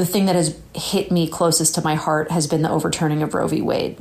The 0.00 0.06
thing 0.06 0.24
that 0.26 0.34
has 0.34 0.54
hit 0.74 1.10
me 1.12 1.28
closest 1.28 1.74
to 1.74 1.82
my 1.82 1.94
heart 1.94 2.30
has 2.30 2.46
been 2.46 2.62
the 2.62 2.70
overturning 2.70 3.22
of 3.22 3.34
Roe 3.34 3.46
v. 3.46 3.60
Wade. 3.60 3.96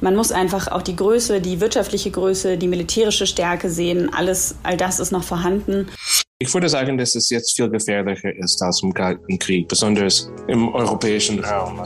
Man 0.00 0.14
muss 0.14 0.30
einfach 0.30 0.68
auch 0.68 0.82
die 0.82 0.94
Größe, 0.94 1.40
die 1.40 1.60
wirtschaftliche 1.60 2.12
Größe, 2.12 2.56
die 2.56 2.68
militärische 2.68 3.26
Stärke 3.26 3.68
sehen. 3.68 4.14
Alles, 4.14 4.54
all 4.62 4.76
das 4.76 5.00
ist 5.00 5.10
noch 5.10 5.24
vorhanden. 5.24 5.88
Ich 6.38 6.54
würde 6.54 6.68
sagen, 6.68 6.96
dass 6.96 7.16
es 7.16 7.28
jetzt 7.30 7.56
viel 7.56 7.68
gefährlicher 7.68 8.32
ist 8.36 8.62
als 8.62 8.84
im 8.84 8.94
Kalten 8.94 9.36
Krieg, 9.40 9.66
besonders 9.66 10.30
im 10.46 10.72
europäischen 10.72 11.42
Raum. 11.42 11.82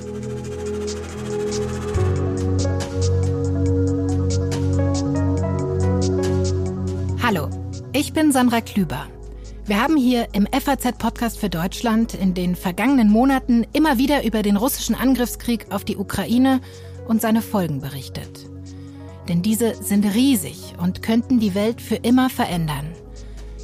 Hallo, 7.23 7.49
ich 7.95 8.13
bin 8.13 8.33
Sandra 8.33 8.61
Klüber. 8.61 9.07
Wir 9.67 9.83
haben 9.83 9.97
hier 9.97 10.29
im 10.33 10.47
FAZ-Podcast 10.47 11.41
für 11.41 11.51
Deutschland 11.51 12.15
in 12.15 12.35
den 12.35 12.55
vergangenen 12.55 13.11
Monaten 13.11 13.67
immer 13.73 13.99
wieder 13.99 14.23
über 14.23 14.43
den 14.43 14.57
russischen 14.57 14.95
Angriffskrieg 14.95 15.67
auf 15.71 15.85
die 15.85 15.97
Ukraine 15.97 16.61
und 17.09 17.21
seine 17.21 17.43
Folgen 17.43 17.81
berichtet. 17.81 18.49
Denn 19.29 19.43
diese 19.43 19.75
sind 19.83 20.05
riesig 20.05 20.75
und 20.81 21.03
könnten 21.03 21.41
die 21.41 21.57
Welt 21.57 21.81
für 21.81 21.97
immer 21.97 22.31
verändern. 22.31 22.93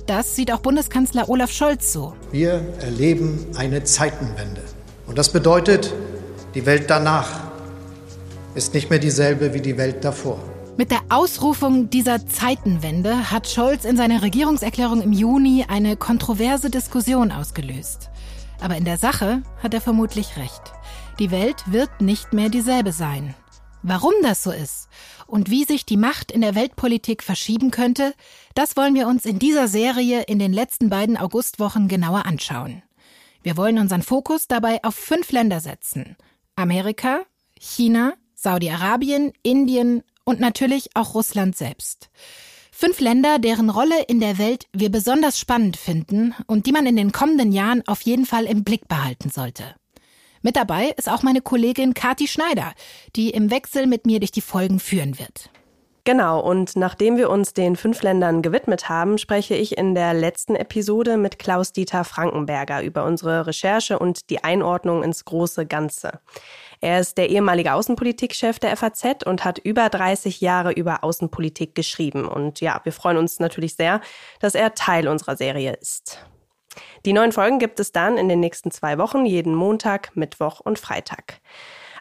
Das 0.07 0.35
sieht 0.35 0.53
auch 0.53 0.59
Bundeskanzler 0.59 1.29
Olaf 1.29 1.53
Scholz 1.53 1.93
so. 1.93 2.15
Wir 2.33 2.67
erleben 2.81 3.47
eine 3.55 3.85
Zeitenwende. 3.85 4.63
Und 5.07 5.19
das 5.19 5.29
bedeutet, 5.29 5.95
die 6.57 6.67
Welt 6.67 6.91
danach 6.91 7.43
ist 8.57 8.75
nicht 8.75 8.91
mehr 8.91 8.99
dieselbe 8.99 9.55
wie 9.55 9.61
die 9.61 9.79
Welt 9.79 10.05
davor. 10.05 10.41
Mit 10.79 10.91
der 10.91 11.03
Ausrufung 11.11 11.91
dieser 11.91 12.27
Zeitenwende 12.27 13.31
hat 13.31 13.47
Scholz 13.47 13.85
in 13.85 13.99
seiner 13.99 14.23
Regierungserklärung 14.23 15.03
im 15.03 15.13
Juni 15.13 15.67
eine 15.69 15.99
kontroverse 15.99 16.71
Diskussion 16.71 17.31
ausgelöst. 17.31 18.11
Aber 18.59 18.77
in 18.77 18.87
der 18.87 18.97
Sache 18.97 19.43
hat 19.63 19.75
er 19.75 19.83
vermutlich 19.83 20.39
recht. 20.39 20.63
Die 21.19 21.31
Welt 21.31 21.71
wird 21.71 22.01
nicht 22.01 22.33
mehr 22.33 22.49
dieselbe 22.49 22.93
sein. 22.93 23.35
Warum 23.83 24.15
das 24.23 24.43
so 24.43 24.51
ist 24.51 24.89
und 25.27 25.51
wie 25.51 25.65
sich 25.65 25.85
die 25.85 25.99
Macht 25.99 26.33
in 26.33 26.41
der 26.41 26.55
Weltpolitik 26.55 27.23
verschieben 27.23 27.71
könnte, 27.71 28.15
das 28.55 28.75
wollen 28.77 28.95
wir 28.95 29.09
uns 29.09 29.27
in 29.27 29.39
dieser 29.39 29.69
Serie 29.69 30.23
in 30.23 30.39
den 30.39 30.55
letzten 30.55 30.89
beiden 30.89 31.19
Augustwochen 31.19 31.87
genauer 31.89 32.25
anschauen. 32.25 32.83
Wir 33.43 33.59
wollen 33.59 33.79
unseren 33.79 34.03
Fokus 34.03 34.49
dabei 34.49 34.83
auf 34.85 34.95
fünf 34.95 35.33
Länder 35.33 35.61
setzen. 35.61 36.17
Amerika, 36.57 37.23
China, 37.59 38.15
Saudi-Arabien, 38.35 39.33
Indien, 39.43 40.03
und 40.33 40.41
natürlich 40.41 40.89
auch 40.95 41.15
Russland 41.15 41.57
selbst. 41.57 42.09
Fünf 42.73 43.01
Länder, 43.01 43.39
deren 43.39 43.69
Rolle 43.69 44.03
in 44.09 44.19
der 44.19 44.39
Welt 44.39 44.67
wir 44.73 44.91
besonders 44.91 45.39
spannend 45.39 45.77
finden 45.77 46.35
und 46.47 46.65
die 46.67 46.73
man 46.73 46.87
in 46.87 46.97
den 46.97 47.13
kommenden 47.13 47.53
Jahren 47.53 47.83
auf 47.87 48.01
jeden 48.01 48.25
Fall 48.25 48.47
im 48.47 48.65
Blick 48.65 48.89
behalten 48.89 49.29
sollte. 49.29 49.75
Mit 50.41 50.57
dabei 50.57 50.95
ist 50.97 51.09
auch 51.09 51.23
meine 51.23 51.43
Kollegin 51.43 51.93
Kati 51.93 52.27
Schneider, 52.27 52.73
die 53.15 53.31
im 53.31 53.51
Wechsel 53.51 53.87
mit 53.87 54.07
mir 54.07 54.21
durch 54.21 54.33
die 54.33 54.41
Folgen 54.41 54.81
führen 54.81 55.19
wird. 55.19 55.51
Genau, 56.05 56.41
und 56.41 56.75
nachdem 56.75 57.17
wir 57.17 57.31
uns 57.31 57.53
den 57.53 57.77
fünf 57.77 58.03
Ländern 58.03 58.43
gewidmet 58.43 58.89
haben, 58.89 59.19
spreche 59.19 59.55
ich 59.55 59.77
in 59.79 59.95
der 59.95 60.15
letzten 60.15 60.57
Episode 60.57 61.17
mit 61.17 61.39
Klaus-Dieter 61.39 62.03
Frankenberger 62.05 62.83
über 62.83 63.05
unsere 63.05 63.47
Recherche 63.47 63.99
und 63.99 64.31
die 64.31 64.43
Einordnung 64.43 65.05
ins 65.05 65.25
große 65.25 65.67
Ganze. 65.67 66.21
Er 66.83 66.99
ist 66.99 67.17
der 67.17 67.31
ehemalige 67.31 67.75
Außenpolitikchef 67.75 68.59
der 68.59 68.77
FAZ 68.77 69.25
und 69.25 69.45
hat 69.45 69.59
über 69.59 69.89
30 69.89 70.41
Jahre 70.41 70.73
über 70.73 71.05
Außenpolitik 71.05 71.77
geschrieben. 71.77 72.27
Und 72.27 72.61
ja, 72.61 72.81
wir 72.83 72.93
freuen 72.93 73.19
uns 73.19 73.39
natürlich 73.39 73.77
sehr, 73.77 74.01
dass 74.41 74.57
er 74.57 74.75
Teil 74.75 75.07
unserer 75.07 75.37
Serie 75.37 75.75
ist. 75.81 76.19
Die 77.05 77.13
neuen 77.13 77.31
Folgen 77.31 77.61
gibt 77.61 77.79
es 77.79 77.93
dann 77.93 78.19
in 78.19 78.29
den 78.29 78.41
nächsten 78.41 78.73
zwei 78.73 78.99
Wochen, 78.99 79.25
jeden 79.27 79.55
Montag, 79.55 80.17
Mittwoch 80.17 80.59
und 80.59 80.79
Freitag. 80.79 81.41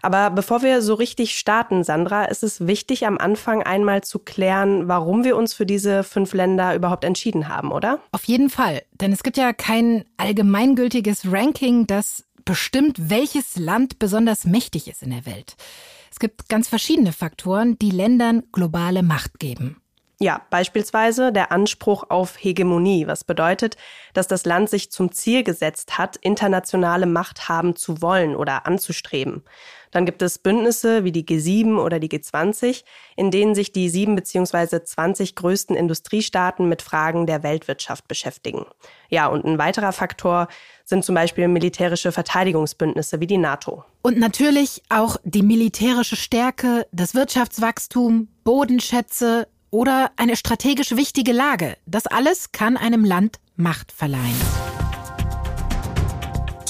Aber 0.01 0.31
bevor 0.31 0.63
wir 0.63 0.81
so 0.81 0.95
richtig 0.95 1.37
starten, 1.37 1.83
Sandra, 1.83 2.25
ist 2.25 2.41
es 2.41 2.65
wichtig, 2.65 3.05
am 3.05 3.19
Anfang 3.19 3.61
einmal 3.61 4.01
zu 4.01 4.17
klären, 4.17 4.87
warum 4.87 5.23
wir 5.23 5.37
uns 5.37 5.53
für 5.53 5.67
diese 5.67 6.03
fünf 6.03 6.33
Länder 6.33 6.73
überhaupt 6.73 7.03
entschieden 7.03 7.49
haben, 7.49 7.71
oder? 7.71 7.99
Auf 8.11 8.23
jeden 8.23 8.49
Fall. 8.49 8.81
Denn 8.93 9.13
es 9.13 9.21
gibt 9.21 9.37
ja 9.37 9.53
kein 9.53 10.05
allgemeingültiges 10.17 11.31
Ranking, 11.31 11.85
das 11.85 12.23
bestimmt, 12.45 13.09
welches 13.09 13.57
Land 13.57 13.99
besonders 13.99 14.45
mächtig 14.45 14.87
ist 14.87 15.03
in 15.03 15.11
der 15.11 15.25
Welt. 15.25 15.55
Es 16.11 16.19
gibt 16.19 16.49
ganz 16.49 16.67
verschiedene 16.67 17.13
Faktoren, 17.13 17.79
die 17.79 17.91
Ländern 17.91 18.43
globale 18.51 19.03
Macht 19.03 19.39
geben. 19.39 19.81
Ja, 20.19 20.45
beispielsweise 20.51 21.31
der 21.31 21.51
Anspruch 21.51 22.03
auf 22.09 22.35
Hegemonie, 22.37 23.07
was 23.07 23.23
bedeutet, 23.23 23.75
dass 24.13 24.27
das 24.27 24.45
Land 24.45 24.69
sich 24.69 24.91
zum 24.91 25.11
Ziel 25.11 25.43
gesetzt 25.43 25.97
hat, 25.97 26.15
internationale 26.17 27.07
Macht 27.07 27.49
haben 27.49 27.75
zu 27.75 28.03
wollen 28.03 28.35
oder 28.35 28.67
anzustreben. 28.67 29.43
Dann 29.91 30.05
gibt 30.05 30.21
es 30.21 30.39
Bündnisse 30.39 31.03
wie 31.03 31.11
die 31.11 31.25
G7 31.25 31.77
oder 31.77 31.99
die 31.99 32.09
G20, 32.09 32.83
in 33.15 33.29
denen 33.29 33.55
sich 33.55 33.71
die 33.71 33.89
sieben 33.89 34.15
bzw. 34.15 34.83
20 34.83 35.35
größten 35.35 35.75
Industriestaaten 35.75 36.67
mit 36.67 36.81
Fragen 36.81 37.27
der 37.27 37.43
Weltwirtschaft 37.43 38.07
beschäftigen. 38.07 38.65
Ja, 39.09 39.27
und 39.27 39.45
ein 39.45 39.57
weiterer 39.57 39.91
Faktor 39.91 40.47
sind 40.85 41.05
zum 41.05 41.15
Beispiel 41.15 41.47
militärische 41.47 42.11
Verteidigungsbündnisse 42.11 43.19
wie 43.19 43.27
die 43.27 43.37
NATO. 43.37 43.83
Und 44.01 44.17
natürlich 44.17 44.81
auch 44.89 45.17
die 45.23 45.43
militärische 45.43 46.15
Stärke, 46.15 46.87
das 46.91 47.13
Wirtschaftswachstum, 47.13 48.29
Bodenschätze 48.43 49.47
oder 49.69 50.11
eine 50.17 50.35
strategisch 50.35 50.95
wichtige 50.95 51.31
Lage. 51.31 51.77
Das 51.85 52.07
alles 52.07 52.51
kann 52.51 52.77
einem 52.77 53.05
Land 53.05 53.39
Macht 53.55 53.91
verleihen. 53.91 54.70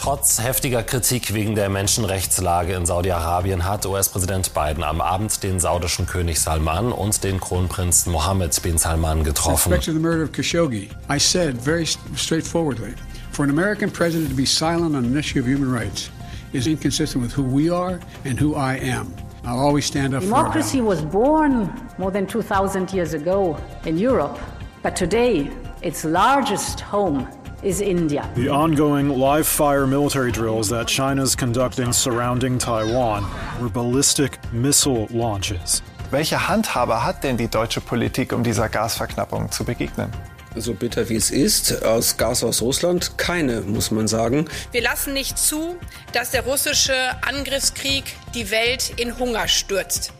Trotz 0.02 0.42
heftiger 0.42 0.82
Kritik 0.82 1.32
wegen 1.36 1.54
der 1.54 1.70
Menschenrechtslage 1.70 2.74
in 2.74 2.88
Saudi-Arabien 2.88 3.66
hat 3.66 3.86
US-Präsident 3.86 4.52
Biden 4.52 4.84
am 4.84 5.00
Abend 5.00 5.44
den 5.44 5.60
saudischen 5.60 6.08
König 6.08 6.40
Salman 6.40 6.92
und 6.92 7.24
den 7.24 7.40
Kronprinzen 7.40 8.12
Mohammed 8.12 8.60
bin 8.64 8.80
Salman 8.80 9.24
getroffen. 9.24 9.72
With 9.72 9.78
respect 9.78 9.86
to 9.86 9.94
the 9.94 10.00
murder 10.00 10.24
of 10.24 10.32
Khashoggi, 10.32 10.90
I 11.08 11.20
said 11.20 11.56
very 11.56 11.86
straightforwardly, 12.16 12.96
for 13.32 13.44
an 13.44 13.52
American 13.52 13.92
president 13.92 14.32
to 14.32 14.36
be 14.36 14.44
silent 14.44 14.96
on 14.96 15.06
an 15.06 15.16
issue 15.16 15.40
of 15.40 15.46
human 15.46 15.72
rights 15.72 16.10
is 16.52 16.66
inconsistent 16.66 17.22
with 17.22 17.32
who 17.32 17.44
we 17.44 17.70
are 17.70 18.00
and 18.26 18.40
who 18.40 18.56
I 18.56 18.78
am. 18.78 19.14
I'll 19.46 19.60
always 19.60 19.86
stand 19.86 20.16
up 20.16 20.24
Democracy 20.24 20.80
for 20.80 20.86
was 20.86 21.04
born 21.04 21.70
more 22.00 22.10
than 22.10 22.26
2,000 22.26 22.92
years 22.92 23.14
ago 23.14 23.56
in 23.86 24.00
Europe, 24.00 24.40
but 24.82 24.96
today 24.96 25.52
its 25.84 26.04
largest 26.04 26.80
home 26.80 27.28
is 27.64 27.82
India. 27.82 28.28
The 28.36 28.50
ongoing 28.50 29.10
live 29.10 29.48
fire 29.48 29.86
military 29.86 30.32
drills 30.32 30.70
that 30.70 30.88
China's 30.88 31.36
conducting 31.36 31.94
surrounding 31.94 32.58
Taiwan 32.58 33.26
were 33.60 33.70
ballistic 33.70 34.40
missile 34.52 35.08
launches. 35.12 35.82
Welche 36.12 36.48
Handhabe 36.48 37.04
hat 37.04 37.24
denn 37.24 37.38
die 37.38 37.48
deutsche 37.48 37.80
Politik, 37.80 38.34
um 38.34 38.44
dieser 38.44 38.68
Gasverknappung 38.68 39.52
zu 39.52 39.64
begegnen? 39.64 40.12
So 40.56 40.74
bitter 40.74 41.08
wie 41.08 41.16
es 41.16 41.32
ist, 41.32 41.84
aus 41.86 42.18
Gas 42.18 42.44
aus 42.44 42.62
Russland 42.62 43.18
keine, 43.18 43.62
muss 43.62 43.90
man 43.90 44.10
sagen. 44.10 44.50
Wir 44.74 44.82
lassen 44.82 45.14
nicht 45.14 45.38
zu, 45.38 45.78
dass 46.12 46.32
der 46.32 46.44
russische 46.44 46.94
Angriffskrieg 47.22 48.04
die 48.34 48.52
Welt 48.52 48.92
in 48.98 49.18
Hunger 49.18 49.48
stürzt. 49.48 50.12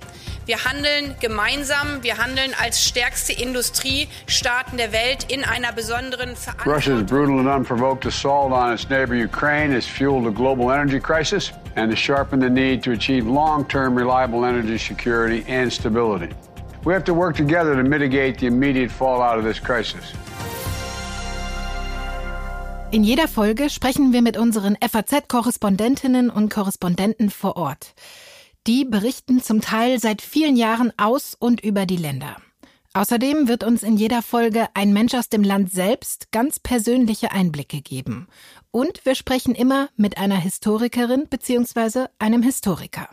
Wir 0.48 0.66
handeln 0.66 1.16
gemeinsam, 1.20 2.02
wir 2.02 2.18
handeln 2.18 2.52
als 2.60 2.84
stärkste 2.84 3.32
Industriestaaten 3.32 4.78
der 4.78 4.92
Welt 4.92 5.32
in 5.32 5.44
einer 5.44 5.72
besonderen 5.72 6.36
Verantwortung. 6.36 6.74
Russia's 6.74 7.04
brutal 7.06 7.40
and 7.40 7.48
unprovoked 7.48 8.08
assault 8.08 8.52
on 8.52 8.74
its 8.74 8.90
neighbor 8.90 9.14
Ukraine 9.14 9.72
has 9.72 9.86
fueled 9.86 10.26
a 10.26 10.32
global 10.32 10.72
energy 10.72 11.00
crisis 11.00 11.52
and 11.76 11.92
has 11.92 12.00
sharpened 12.00 12.42
the 12.42 12.50
need 12.50 12.84
to 12.84 12.92
achieve 12.92 13.28
long-term 13.28 13.96
reliable 13.96 14.44
energy 14.44 14.80
security 14.80 15.46
and 15.48 15.72
stability. 15.72 16.30
We 16.86 16.94
have 16.94 17.04
to 17.04 17.14
work 17.14 17.36
together 17.36 17.76
to 17.76 17.84
mitigate 17.84 18.40
the 18.40 18.48
immediate 18.48 18.90
fallout 18.90 19.38
of 19.38 19.44
this 19.44 19.60
crisis. 19.60 20.14
In 22.90 23.04
jeder 23.04 23.28
Folge 23.28 23.70
sprechen 23.70 24.12
wir 24.12 24.24
mit 24.24 24.38
unseren 24.38 24.76
FAZ-Korrespondentinnen 24.82 26.32
und 26.32 26.50
Korrespondenten 26.50 27.30
vor 27.30 27.56
Ort. 27.58 27.94
Die 28.68 28.86
berichten 28.86 29.42
zum 29.42 29.60
Teil 29.62 30.00
seit 30.00 30.22
vielen 30.22 30.56
Jahren 30.56 30.94
aus 30.98 31.36
und 31.38 31.62
über 31.62 31.86
die 31.88 31.98
Länder. 31.98 32.38
Außerdem 32.94 33.48
wird 33.48 33.64
uns 33.64 33.84
in 33.84 33.98
jeder 33.98 34.22
Folge 34.22 34.68
ein 34.74 34.94
Mensch 34.94 35.14
aus 35.14 35.30
dem 35.30 35.44
Land 35.44 35.72
selbst 35.72 36.32
ganz 36.32 36.60
persönliche 36.60 37.32
Einblicke 37.32 37.82
geben. 37.82 38.28
Und 38.70 39.06
wir 39.06 39.16
sprechen 39.16 39.56
immer 39.56 39.90
mit 39.96 40.18
einer 40.18 40.36
Historikerin 40.36 41.28
bzw. 41.28 42.08
einem 42.20 42.44
Historiker. 42.44 43.10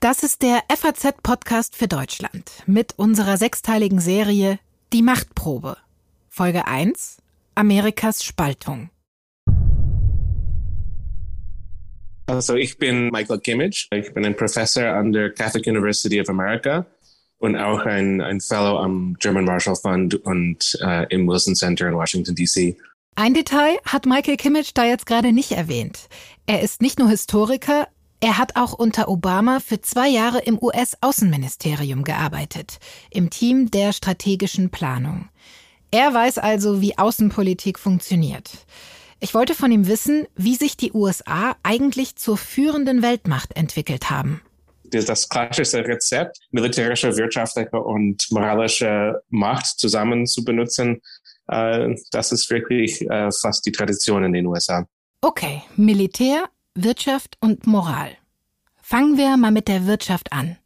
Das 0.00 0.22
ist 0.22 0.42
der 0.42 0.62
FAZ-Podcast 0.68 1.74
für 1.74 1.88
Deutschland 1.88 2.50
mit 2.66 2.98
unserer 2.98 3.36
sechsteiligen 3.36 4.00
Serie 4.00 4.58
Die 4.92 5.02
Machtprobe. 5.02 5.76
Folge 6.28 6.66
1 6.66 7.18
Amerikas 7.54 8.22
Spaltung. 8.22 8.90
Also 12.26 12.54
ich 12.54 12.78
bin 12.78 13.10
Michael 13.10 13.38
Kimmage. 13.38 13.88
Ich 13.92 14.12
bin 14.12 14.24
ein 14.24 14.36
Professor 14.36 14.84
an 14.84 15.12
der 15.12 15.30
Catholic 15.32 15.66
University 15.66 16.20
of 16.20 16.28
America 16.28 16.86
und 17.38 17.56
auch 17.56 17.80
ein, 17.80 18.20
ein 18.20 18.40
Fellow 18.40 18.78
am 18.78 19.16
German 19.20 19.44
Marshall 19.44 19.76
Fund 19.76 20.14
und 20.14 20.78
äh, 20.82 21.06
im 21.14 21.28
Wilson 21.28 21.54
Center 21.54 21.88
in 21.88 21.94
Washington, 21.94 22.34
D.C. 22.34 22.76
Ein 23.14 23.34
Detail 23.34 23.78
hat 23.84 24.06
Michael 24.06 24.36
Kimmich 24.36 24.74
da 24.74 24.84
jetzt 24.84 25.06
gerade 25.06 25.32
nicht 25.32 25.52
erwähnt. 25.52 26.08
Er 26.46 26.62
ist 26.62 26.82
nicht 26.82 26.98
nur 26.98 27.08
Historiker, 27.08 27.88
er 28.20 28.38
hat 28.38 28.56
auch 28.56 28.72
unter 28.72 29.08
Obama 29.08 29.60
für 29.60 29.80
zwei 29.80 30.08
Jahre 30.08 30.40
im 30.40 30.58
US-Außenministerium 30.60 32.02
gearbeitet, 32.02 32.78
im 33.10 33.30
Team 33.30 33.70
der 33.70 33.92
strategischen 33.92 34.70
Planung. 34.70 35.28
Er 35.90 36.12
weiß 36.12 36.38
also, 36.38 36.80
wie 36.80 36.98
Außenpolitik 36.98 37.78
funktioniert. 37.78 38.66
Ich 39.18 39.34
wollte 39.34 39.54
von 39.54 39.72
ihm 39.72 39.86
wissen, 39.86 40.26
wie 40.36 40.54
sich 40.54 40.76
die 40.76 40.92
USA 40.92 41.56
eigentlich 41.62 42.16
zur 42.16 42.36
führenden 42.36 43.02
Weltmacht 43.02 43.56
entwickelt 43.56 44.10
haben. 44.10 44.42
Das 44.84 45.28
klassische 45.28 45.78
Rezept, 45.78 46.38
militärische, 46.50 47.16
wirtschaftliche 47.16 47.80
und 47.80 48.24
moralische 48.30 49.20
Macht 49.30 49.66
zusammen 49.78 50.26
zu 50.26 50.44
benutzen, 50.44 51.00
äh, 51.48 51.94
das 52.10 52.32
ist 52.32 52.50
wirklich 52.50 53.02
äh, 53.02 53.30
fast 53.32 53.66
die 53.66 53.72
Tradition 53.72 54.24
in 54.24 54.32
den 54.32 54.46
USA. 54.46 54.86
Okay, 55.20 55.62
Militär, 55.76 56.44
Wirtschaft 56.74 57.36
und 57.40 57.66
Moral. 57.66 58.10
Fangen 58.82 59.16
wir 59.16 59.36
mal 59.36 59.50
mit 59.50 59.66
der 59.66 59.86
Wirtschaft 59.86 60.32
an. 60.32 60.56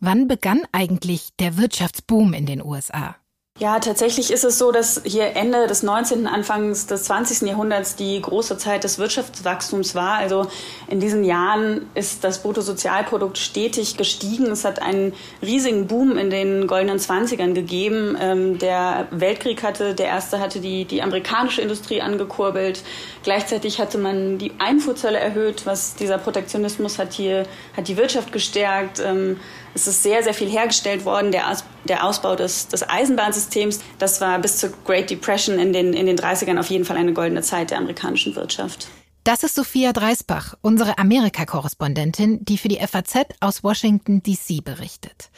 Wann 0.00 0.28
begann 0.28 0.62
eigentlich 0.72 1.30
der 1.38 1.58
Wirtschaftsboom 1.58 2.32
in 2.32 2.46
den 2.46 2.62
USA? 2.62 3.16
Ja, 3.60 3.80
tatsächlich 3.80 4.30
ist 4.30 4.44
es 4.44 4.56
so, 4.56 4.70
dass 4.70 5.02
hier 5.04 5.34
Ende 5.34 5.66
des 5.66 5.82
19., 5.82 6.28
Anfangs 6.28 6.86
des 6.86 7.02
20. 7.04 7.48
Jahrhunderts 7.48 7.96
die 7.96 8.22
große 8.22 8.56
Zeit 8.56 8.84
des 8.84 9.00
Wirtschaftswachstums 9.00 9.96
war. 9.96 10.14
Also 10.14 10.46
in 10.86 11.00
diesen 11.00 11.24
Jahren 11.24 11.90
ist 11.96 12.22
das 12.22 12.42
Bruttosozialprodukt 12.42 13.36
stetig 13.36 13.96
gestiegen. 13.96 14.46
Es 14.46 14.64
hat 14.64 14.80
einen 14.80 15.12
riesigen 15.42 15.88
Boom 15.88 16.16
in 16.18 16.30
den 16.30 16.68
goldenen 16.68 17.00
Zwanzigern 17.00 17.52
gegeben. 17.52 18.16
Ähm, 18.20 18.60
der 18.60 19.08
Weltkrieg 19.10 19.64
hatte, 19.64 19.92
der 19.92 20.06
erste 20.06 20.38
hatte 20.38 20.60
die, 20.60 20.84
die 20.84 21.02
amerikanische 21.02 21.60
Industrie 21.60 22.00
angekurbelt. 22.00 22.84
Gleichzeitig 23.24 23.80
hatte 23.80 23.98
man 23.98 24.38
die 24.38 24.52
Einfuhrzölle 24.60 25.18
erhöht, 25.18 25.66
was 25.66 25.96
dieser 25.96 26.18
Protektionismus 26.18 27.00
hat 27.00 27.12
hier, 27.12 27.44
hat 27.76 27.88
die 27.88 27.96
Wirtschaft 27.96 28.30
gestärkt. 28.30 29.02
Ähm, 29.04 29.40
es 29.74 29.86
ist 29.86 30.02
sehr, 30.02 30.22
sehr 30.22 30.34
viel 30.34 30.48
hergestellt 30.48 31.04
worden. 31.04 31.32
Der, 31.32 31.50
Aus, 31.50 31.64
der 31.84 32.04
Ausbau 32.04 32.36
des, 32.36 32.68
des 32.68 32.88
Eisenbahnsystems, 32.88 33.80
das 33.98 34.20
war 34.20 34.38
bis 34.38 34.58
zur 34.58 34.70
Great 34.84 35.10
Depression 35.10 35.58
in 35.58 35.72
den, 35.72 35.92
in 35.92 36.06
den 36.06 36.16
30ern 36.16 36.58
auf 36.58 36.70
jeden 36.70 36.84
Fall 36.84 36.96
eine 36.96 37.12
goldene 37.12 37.42
Zeit 37.42 37.70
der 37.70 37.78
amerikanischen 37.78 38.34
Wirtschaft. 38.36 38.88
Das 39.24 39.42
ist 39.42 39.54
Sophia 39.54 39.92
Dreisbach, 39.92 40.54
unsere 40.62 40.96
Amerika-Korrespondentin, 40.98 42.44
die 42.44 42.56
für 42.56 42.68
die 42.68 42.78
FAZ 42.78 43.26
aus 43.40 43.62
Washington, 43.62 44.22
D.C. 44.22 44.60
berichtet. 44.62 45.30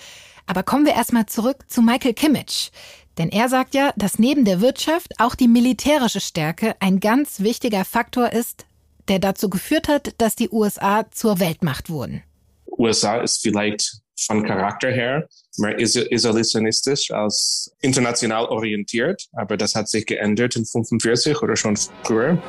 Aber 0.47 0.63
kommen 0.63 0.87
wir 0.87 0.95
erstmal 0.95 1.27
zurück 1.27 1.65
zu 1.69 1.83
Michael 1.83 2.15
Kimmich. 2.15 2.71
Denn 3.19 3.31
er 3.31 3.49
sagt 3.49 3.75
ja, 3.75 3.93
dass 3.97 4.19
neben 4.19 4.45
der 4.45 4.61
Wirtschaft 4.61 5.15
auch 5.19 5.35
die 5.35 5.49
militärische 5.49 6.21
Stärke 6.21 6.75
ein 6.81 7.01
ganz 7.01 7.41
wichtiger 7.41 7.85
Faktor 7.85 8.33
ist, 8.33 8.65
der 9.09 9.19
dazu 9.19 9.51
geführt 9.51 9.89
hat, 9.89 10.15
dass 10.19 10.37
die 10.37 10.51
USA 10.51 11.11
zur 11.11 11.41
Weltmacht 11.41 11.91
wurden. 11.91 12.23
USA 12.79 13.17
ist 13.21 13.43
vielleicht 13.43 14.01
von 14.27 14.45
Charakter 14.45 14.91
her 14.91 15.29
mehr 15.59 15.79
isolationistisch 15.79 17.11
als 17.11 17.71
international 17.81 18.47
orientiert, 18.47 19.27
aber 19.33 19.57
das 19.57 19.75
hat 19.75 19.89
sich 19.89 20.07
geändert 20.07 20.57
in 20.57 20.65
45 20.65 21.43
oder 21.43 21.57
schon 21.57 21.77
früher. 22.05 22.41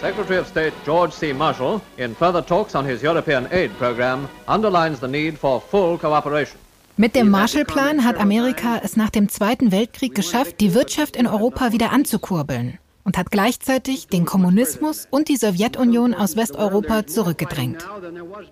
Secretary 0.00 0.38
of 0.38 0.46
State 0.46 0.72
George 0.84 1.12
C. 1.12 1.32
Marshall, 1.32 1.80
in 1.96 2.14
further 2.14 2.44
talks 2.44 2.74
on 2.74 2.86
his 2.86 3.02
European 3.02 3.46
aid 3.50 3.76
program, 3.78 4.28
underlines 4.46 5.00
the 5.00 5.08
need 5.08 5.36
for 5.36 5.60
full 5.60 5.98
cooperation. 5.98 6.58
Mit 6.96 7.14
dem 7.14 7.30
Marshallplan 7.30 8.04
hat 8.04 8.18
Amerika 8.18 8.80
es 8.82 8.96
nach 8.96 9.10
dem 9.10 9.28
Zweiten 9.28 9.70
Weltkrieg 9.70 10.14
geschafft, 10.14 10.60
die 10.60 10.74
Wirtschaft 10.74 11.16
in 11.16 11.28
Europa 11.28 11.72
wieder 11.72 11.92
anzukurbeln 11.92 12.78
und 13.08 13.16
hat 13.16 13.30
gleichzeitig 13.30 14.08
den 14.08 14.26
Kommunismus 14.26 15.08
und 15.10 15.30
die 15.30 15.36
Sowjetunion 15.36 16.12
aus 16.12 16.36
Westeuropa 16.36 17.06
zurückgedrängt. 17.06 17.82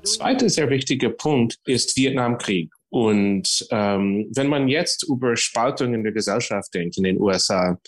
Zweiter 0.02 0.48
sehr 0.48 0.70
wichtiger 0.70 1.10
Punkt 1.10 1.58
ist 1.66 1.94
Vietnamkrieg. 1.94 2.72
Und 2.88 3.66
ähm, 3.70 4.30
wenn 4.34 4.46
man 4.46 4.68
jetzt 4.68 5.06
über 5.10 5.36
Spaltung 5.36 5.92
in 5.92 6.04
der 6.04 6.12
Gesellschaft 6.12 6.72
denkt 6.72 6.96
in 6.96 7.04
den 7.04 7.20
USA, 7.20 7.78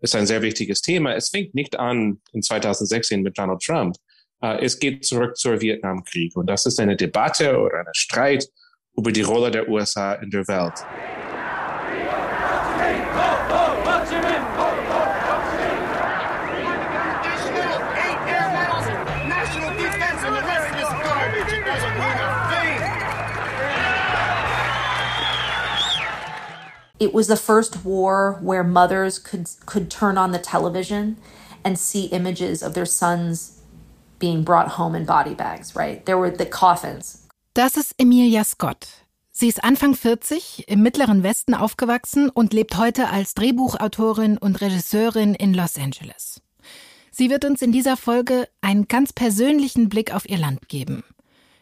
ist 0.00 0.16
ein 0.16 0.26
sehr 0.26 0.42
wichtiges 0.42 0.82
Thema. 0.82 1.14
Es 1.14 1.28
fängt 1.28 1.54
nicht 1.54 1.78
an 1.78 2.20
in 2.32 2.42
2016 2.42 3.22
mit 3.22 3.38
Donald 3.38 3.62
Trump. 3.62 3.94
Äh, 4.42 4.64
es 4.64 4.80
geht 4.80 5.04
zurück 5.04 5.36
zur 5.36 5.60
Vietnamkrieg. 5.60 6.34
Und 6.34 6.50
das 6.50 6.66
ist 6.66 6.80
eine 6.80 6.96
Debatte 6.96 7.56
oder 7.56 7.78
ein 7.78 7.86
Streit 7.92 8.48
über 8.96 9.12
die 9.12 9.22
Rolle 9.22 9.52
der 9.52 9.68
USA 9.68 10.14
in 10.14 10.30
der 10.30 10.48
Welt. 10.48 10.74
It 26.98 27.12
was 27.12 27.26
the 27.26 27.36
first 27.36 27.84
war 27.84 28.38
where 28.40 28.64
mothers 28.64 29.18
could 29.18 29.48
could 29.66 29.90
turn 29.90 30.16
on 30.16 30.32
the 30.32 30.38
television 30.38 31.16
and 31.64 31.78
see 31.78 32.06
images 32.06 32.62
of 32.62 32.74
their 32.74 32.86
sons 32.86 33.60
being 34.18 34.44
brought 34.44 34.78
home 34.78 34.94
in 34.94 35.04
body 35.04 35.34
bags, 35.34 35.74
right? 35.76 36.04
There 36.06 36.18
were 36.18 36.30
the 36.30 36.46
coffins. 36.46 37.26
Das 37.54 37.76
ist 37.76 37.94
Emilia 37.98 38.44
Scott. 38.44 38.86
Sie 39.32 39.48
ist 39.48 39.62
Anfang 39.62 39.94
40, 39.94 40.64
im 40.66 40.80
Mittleren 40.80 41.22
Westen 41.22 41.52
aufgewachsen 41.52 42.30
und 42.30 42.54
lebt 42.54 42.78
heute 42.78 43.10
als 43.10 43.34
Drehbuchautorin 43.34 44.38
und 44.38 44.62
Regisseurin 44.62 45.34
in 45.34 45.52
Los 45.52 45.76
Angeles. 45.76 46.40
Sie 47.10 47.28
wird 47.28 47.44
uns 47.44 47.60
in 47.60 47.72
dieser 47.72 47.98
Folge 47.98 48.48
einen 48.62 48.88
ganz 48.88 49.12
persönlichen 49.12 49.90
Blick 49.90 50.14
auf 50.14 50.28
ihr 50.28 50.38
Land 50.38 50.68
geben. 50.68 51.04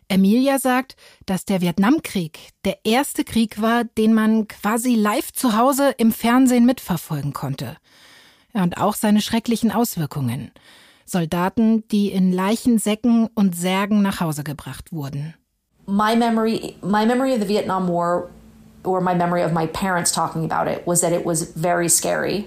Emilia 0.09 0.59
sagt, 0.59 0.97
dass 1.27 1.45
der 1.45 1.61
Vietnamkrieg 1.61 2.39
der 2.65 2.79
erste 2.85 3.25
Krieg 3.25 3.61
war, 3.61 3.85
den 3.85 4.15
man 4.15 4.49
quasi 4.49 4.95
live 4.95 5.33
zu 5.33 5.57
Hause 5.57 5.95
im 5.99 6.13
Fernsehen 6.13 6.67
mitverfolgen 6.67 7.33
konnte. 7.33 7.77
und 8.55 8.79
auch 8.79 8.95
seine 8.95 9.21
schrecklichen 9.21 9.71
Auswirkungen. 9.71 10.53
Soldaten, 11.05 11.87
die 11.89 12.11
in 12.11 12.33
Leichensäcken 12.33 13.29
und 13.35 13.55
Särgen 13.55 14.01
nach 14.01 14.21
Hause 14.21 14.43
gebracht 14.43 14.93
wurden. 14.93 15.35
My 15.87 16.17
memory, 16.17 16.77
my 16.81 17.05
memory 17.05 17.35
of 17.35 17.41
the 17.41 17.49
Vietnam 17.49 17.89
War, 17.89 18.31
or 18.85 19.03
my 19.03 19.15
memory 19.15 19.45
of 19.45 19.53
my 19.53 19.67
parents 19.67 20.13
talking 20.13 20.51
about 20.51 20.71
it, 20.71 20.87
was 20.87 21.03
that 21.03 21.13
it 21.13 21.27
was 21.27 21.53
very 21.55 21.91
scary. 21.91 22.47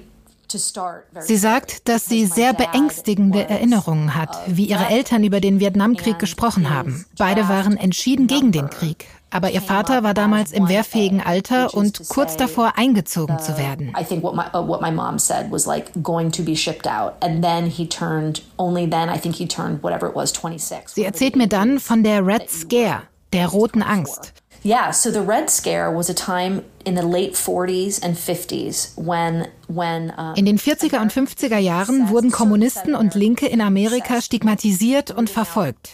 Sie 1.20 1.38
sagt, 1.38 1.88
dass 1.90 2.06
sie 2.06 2.26
sehr 2.26 2.54
beängstigende 2.54 3.48
Erinnerungen 3.50 4.16
hat, 4.16 4.38
wie 4.48 4.66
ihre 4.66 4.88
Eltern 4.88 5.24
über 5.24 5.42
den 5.42 5.60
Vietnamkrieg 5.60 6.20
gesprochen 6.20 6.70
haben. 6.70 7.06
Beide 7.18 7.50
waren 7.50 7.78
entschieden 7.78 8.28
gegen 8.28 8.52
den 8.52 8.70
Krieg. 8.70 9.08
Aber 9.30 9.52
ihr 9.52 9.62
Vater 9.62 10.04
war 10.04 10.14
damals 10.14 10.54
im 10.54 10.70
wehrfähigen 10.70 11.22
Alter 11.22 11.74
und 11.74 12.08
kurz 12.08 12.38
davor 12.38 12.74
eingezogen 12.78 13.40
zu 13.40 13.58
werden. 13.58 13.94
Sie 20.88 21.04
erzählt 21.04 21.36
mir 21.36 21.48
dann 21.48 21.80
von 21.80 22.04
der 22.04 22.26
Red 22.26 22.50
Scare, 22.50 23.02
der 23.34 23.48
roten 23.48 23.84
Angst. 23.84 24.34
Yeah, 24.68 24.92
so 24.92 25.12
the 25.12 25.22
Red 25.22 25.50
Scare 25.50 25.96
was 25.96 26.10
a 26.10 26.14
time 26.14 26.66
in 26.84 26.98
the 26.98 27.02
late 27.02 27.36
40s 27.36 28.04
and 28.04 28.18
50s 28.18 28.98
when 28.98 29.48
when 29.68 30.12
In 30.36 30.46
den 30.46 30.60
40er 30.60 31.02
und 31.02 31.14
50er 31.14 31.58
Jahren 31.58 32.10
wurden 32.10 32.32
Kommunisten 32.32 32.94
und 32.94 33.16
Linke 33.16 33.48
in 33.48 33.62
Amerika 33.62 34.22
stigmatisiert 34.22 35.12
und 35.12 35.30
verfolgt. 35.30 35.92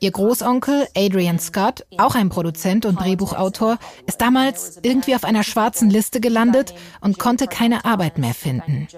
Ihr 0.00 0.10
Großonkel 0.10 0.86
Adrian 0.96 1.38
Scott, 1.38 1.84
auch 1.98 2.14
ein 2.14 2.30
Produzent 2.30 2.86
und 2.86 2.98
Drehbuchautor, 2.98 3.78
ist 4.06 4.22
damals 4.22 4.78
irgendwie 4.82 5.14
auf 5.14 5.24
einer 5.24 5.42
schwarzen 5.42 5.90
Liste 5.90 6.20
gelandet 6.20 6.72
und 7.02 7.18
konnte 7.18 7.46
keine 7.46 7.84
Arbeit 7.84 8.16
mehr 8.16 8.34
finden. 8.34 8.88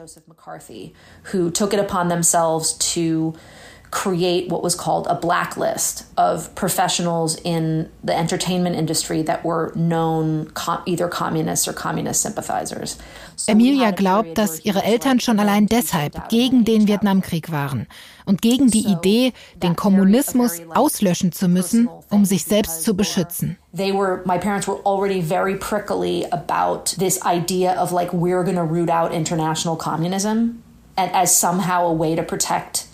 Joseph 3.92 4.06
McCarthy, 4.06 4.40
who 4.40 4.40
took 4.40 4.40
it 4.40 4.40
upon 4.40 4.40
themselves 4.40 4.40
to 4.40 4.40
create 4.40 4.48
what 4.48 4.62
was 4.62 4.74
called 4.74 5.06
a 5.06 5.14
blacklist 5.14 6.04
of 6.16 6.54
professionals 6.54 7.36
in 7.44 7.88
the 8.04 8.16
entertainment 8.16 8.76
industry 8.76 9.22
that 9.22 9.44
were 9.44 9.72
known 9.74 10.50
com 10.54 10.82
either 10.86 11.08
communists 11.08 11.68
or 11.68 11.72
communist 11.72 12.22
sympathizers. 12.22 12.98
Emilia 13.46 13.90
glaubt, 13.90 14.36
dass 14.36 14.60
ihre 14.64 14.82
Eltern 14.82 15.20
schon 15.20 15.40
allein 15.40 15.66
deshalb 15.66 16.28
gegen 16.28 16.64
den 16.64 16.86
Vietnamkrieg 16.86 17.50
waren 17.50 17.86
und 18.26 18.42
gegen 18.42 18.70
die 18.70 18.86
Idee, 18.86 19.32
den 19.56 19.76
Kommunismus 19.76 20.60
auslöschen 20.74 21.32
zu 21.32 21.48
müssen, 21.48 21.88
um 22.10 22.24
sich 22.24 22.44
selbst 22.44 22.84
zu 22.84 22.94
beschützen. 22.94 23.56
They 23.74 23.92
were 23.92 24.22
my 24.24 24.38
parents 24.38 24.66
were 24.68 24.80
already 24.84 25.22
very 25.22 25.56
prickly 25.56 26.26
about 26.30 26.96
this 26.98 27.20
idea 27.24 27.74
of 27.80 27.92
like 27.92 28.12
we're 28.12 28.44
going 28.44 28.56
to 28.56 28.62
root 28.64 28.90
out 28.90 29.12
international 29.12 29.76
communism 29.76 30.62
and 30.96 31.10
as 31.14 31.34
somehow 31.34 31.86
a 31.86 31.92
way 31.92 32.14
to 32.14 32.22
protect 32.22 32.89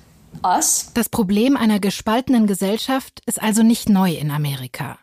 das 0.95 1.09
Problem 1.09 1.57
einer 1.57 1.81
gespaltenen 1.81 2.47
Gesellschaft 2.47 3.21
ist 3.27 3.43
also 3.43 3.63
nicht 3.63 3.89
neu 3.89 4.13
in 4.13 4.31
Amerika. 4.31 4.99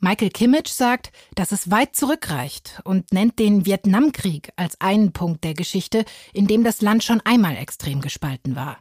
Michael 0.00 0.30
Kimmich 0.30 0.72
sagt, 0.72 1.10
dass 1.34 1.50
es 1.50 1.70
weit 1.72 1.96
zurückreicht 1.96 2.80
und 2.84 3.12
nennt 3.12 3.38
den 3.40 3.66
Vietnamkrieg 3.66 4.52
als 4.54 4.80
einen 4.80 5.12
Punkt 5.12 5.42
der 5.42 5.54
Geschichte, 5.54 6.04
in 6.32 6.46
dem 6.46 6.62
das 6.62 6.82
Land 6.82 7.02
schon 7.02 7.20
einmal 7.22 7.56
extrem 7.56 8.00
gespalten 8.00 8.54
war. 8.54 8.78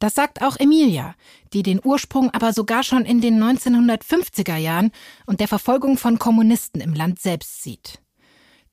Das 0.00 0.16
sagt 0.16 0.42
auch 0.42 0.56
Emilia, 0.58 1.14
die 1.52 1.62
den 1.62 1.80
Ursprung 1.82 2.30
aber 2.30 2.52
sogar 2.52 2.82
schon 2.82 3.04
in 3.04 3.20
den 3.20 3.40
1950er 3.40 4.56
Jahren 4.56 4.90
und 5.26 5.38
der 5.38 5.46
Verfolgung 5.46 5.96
von 5.96 6.18
Kommunisten 6.18 6.80
im 6.80 6.92
Land 6.92 7.20
selbst 7.20 7.62
sieht. 7.62 8.00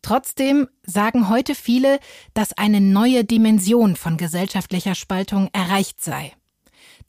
Trotzdem 0.01 0.67
sagen 0.83 1.29
heute 1.29 1.53
viele, 1.53 1.99
dass 2.33 2.53
eine 2.53 2.81
neue 2.81 3.25
Dimension 3.25 3.95
von 3.95 4.17
gesellschaftlicher 4.17 4.95
Spaltung 4.95 5.49
erreicht 5.53 6.01
sei. 6.01 6.33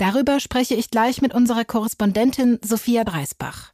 Darüber 0.00 0.40
spreche 0.40 0.75
ich 0.75 0.90
gleich 0.90 1.21
mit 1.21 1.35
unserer 1.35 1.66
Korrespondentin 1.66 2.59
Sophia 2.64 3.04
Dreisbach. 3.04 3.71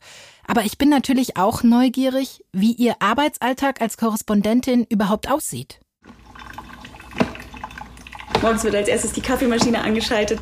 Aber 0.49 0.65
ich 0.65 0.77
bin 0.77 0.89
natürlich 0.89 1.37
auch 1.37 1.63
neugierig, 1.63 2.43
wie 2.53 2.73
Ihr 2.73 2.97
Arbeitsalltag 2.99 3.81
als 3.81 3.97
Korrespondentin 3.97 4.85
überhaupt 4.89 5.31
aussieht. 5.31 5.79
Morgens 8.43 8.65
wird 8.65 8.75
als 8.75 8.89
erstes 8.89 9.13
die 9.13 9.21
Kaffeemaschine 9.21 9.81
angeschaltet. 9.81 10.41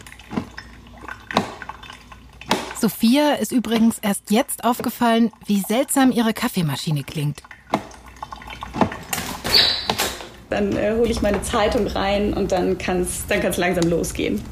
Sophia 2.80 3.34
ist 3.34 3.52
übrigens 3.52 3.98
erst 4.00 4.30
jetzt 4.30 4.64
aufgefallen, 4.64 5.32
wie 5.44 5.60
seltsam 5.60 6.12
ihre 6.12 6.32
Kaffeemaschine 6.32 7.04
klingt. 7.04 7.42
Dann 10.48 10.74
äh, 10.78 10.94
hole 10.96 11.10
ich 11.10 11.20
meine 11.20 11.42
Zeitung 11.42 11.86
rein 11.88 12.32
und 12.32 12.52
dann 12.52 12.78
kann 12.78 13.02
es 13.02 13.26
dann 13.26 13.42
kann's 13.42 13.58
langsam 13.58 13.90
losgehen. 13.90 14.42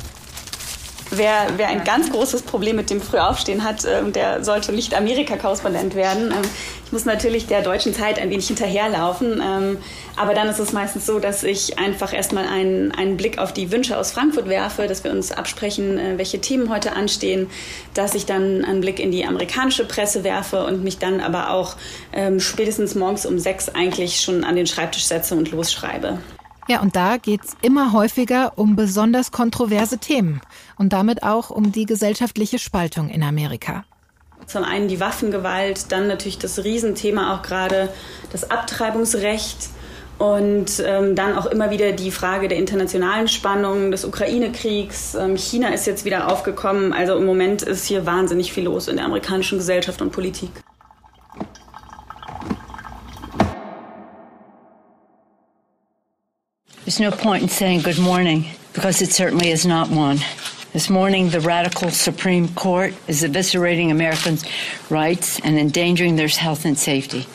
Wer, 1.15 1.47
wer 1.59 1.69
ein 1.69 1.85
ganz 1.85 2.11
großes 2.11 2.41
Problem 2.41 2.77
mit 2.77 2.89
dem 2.89 3.03
Frühaufstehen 3.03 3.65
hat, 3.65 3.85
äh, 3.85 4.03
der 4.11 4.43
sollte 4.43 4.73
nicht 4.73 4.95
Amerika-Korrespondent 4.95 5.95
werden. 5.95 6.31
Ähm, 6.31 6.41
ich 6.87 6.93
muss 6.93 7.05
natürlich 7.05 7.47
der 7.47 7.61
deutschen 7.61 7.93
Zeit 7.93 8.19
ein 8.19 8.31
wenig 8.31 8.47
hinterherlaufen. 8.47 9.43
Ähm, 9.45 9.77
aber 10.17 10.33
dann 10.33 10.49
ist 10.49 10.59
es 10.59 10.73
meistens 10.73 11.05
so, 11.05 11.19
dass 11.19 11.43
ich 11.43 11.79
einfach 11.79 12.15
erstmal 12.15 12.47
einen, 12.47 12.93
einen 12.93 13.19
Blick 13.19 13.37
auf 13.37 13.53
die 13.53 13.71
Wünsche 13.71 13.99
aus 13.99 14.11
Frankfurt 14.13 14.49
werfe, 14.49 14.87
dass 14.87 15.05
wir 15.05 15.11
uns 15.11 15.33
absprechen, 15.33 15.99
äh, 15.99 16.17
welche 16.17 16.41
Themen 16.41 16.71
heute 16.71 16.97
anstehen, 16.97 17.51
dass 17.93 18.15
ich 18.15 18.25
dann 18.25 18.65
einen 18.65 18.81
Blick 18.81 18.99
in 18.99 19.11
die 19.11 19.27
amerikanische 19.27 19.85
Presse 19.85 20.25
werfe 20.25 20.65
und 20.65 20.83
mich 20.83 20.97
dann 20.97 21.21
aber 21.21 21.51
auch 21.51 21.77
ähm, 22.15 22.41
spätestens 22.41 22.95
morgens 22.95 23.27
um 23.27 23.39
sechs 23.39 23.69
eigentlich 23.69 24.23
schon 24.23 24.45
an 24.45 24.57
den 24.57 24.67
Schreibtisch 24.67 25.05
setze 25.05 25.35
und 25.35 25.51
losschreibe. 25.51 26.21
Ja, 26.69 26.81
und 26.81 26.97
da 26.97 27.19
geht's 27.19 27.55
immer 27.61 27.93
häufiger 27.93 28.53
um 28.57 28.77
besonders 28.77 29.31
kontroverse 29.31 29.99
Themen 29.99 30.41
und 30.79 30.93
damit 30.93 31.23
auch 31.23 31.51
um 31.51 31.73
die 31.73 31.87
gesellschaftliche 31.87 32.59
Spaltung 32.59 33.09
in 33.09 33.23
Amerika. 33.23 33.85
Zum 34.47 34.65
einen 34.65 34.89
die 34.89 35.01
Waffengewalt, 35.01 35.93
dann 35.93 36.09
natürlich 36.09 36.39
das 36.39 36.65
Riesenthema 36.65 37.35
auch 37.35 37.43
gerade 37.43 37.89
das 38.33 38.51
Abtreibungsrecht 38.51 39.71
und 40.19 40.83
ähm, 40.85 41.17
dann 41.17 41.37
auch 41.37 41.47
immer 41.47 41.71
wieder 41.71 41.93
die 41.93 42.11
Frage 42.11 42.49
der 42.49 42.59
internationalen 42.59 43.29
Spannung, 43.29 43.91
des 43.91 44.05
Ukraine-Kriegs. 44.05 45.15
Ähm, 45.15 45.37
China 45.37 45.69
ist 45.71 45.87
jetzt 45.87 46.05
wieder 46.05 46.31
aufgekommen. 46.31 46.93
Also 46.93 47.17
im 47.17 47.25
Moment 47.25 47.63
ist 47.63 47.87
hier 47.87 48.07
wahnsinnig 48.07 48.53
viel 48.53 48.65
los 48.65 48.89
in 48.89 48.97
der 48.97 49.07
amerikanischen 49.07 49.59
Gesellschaft 49.59 50.01
und 50.01 50.13
Politik. 50.13 50.51
There's 56.85 57.01
no 57.01 57.11
point 57.11 57.43
in 57.43 57.49
saying 57.49 57.83
good 57.83 57.99
morning 57.99 58.45
because 58.75 59.03
it 59.03 59.13
certainly 59.13 59.51
is 59.51 59.65
not 59.65 59.91
one. 59.91 60.21
This 60.73 60.89
morning, 60.89 61.29
the 61.29 61.41
radical 61.41 61.91
Supreme 61.91 62.49
Court 62.55 62.95
is 63.07 63.23
eviscerating 63.23 63.91
Americans' 63.91 64.43
rights 64.89 65.39
and 65.45 65.59
endangering 65.59 66.17
their 66.17 66.29
health 66.29 66.65
and 66.65 66.79
safety. 66.79 67.27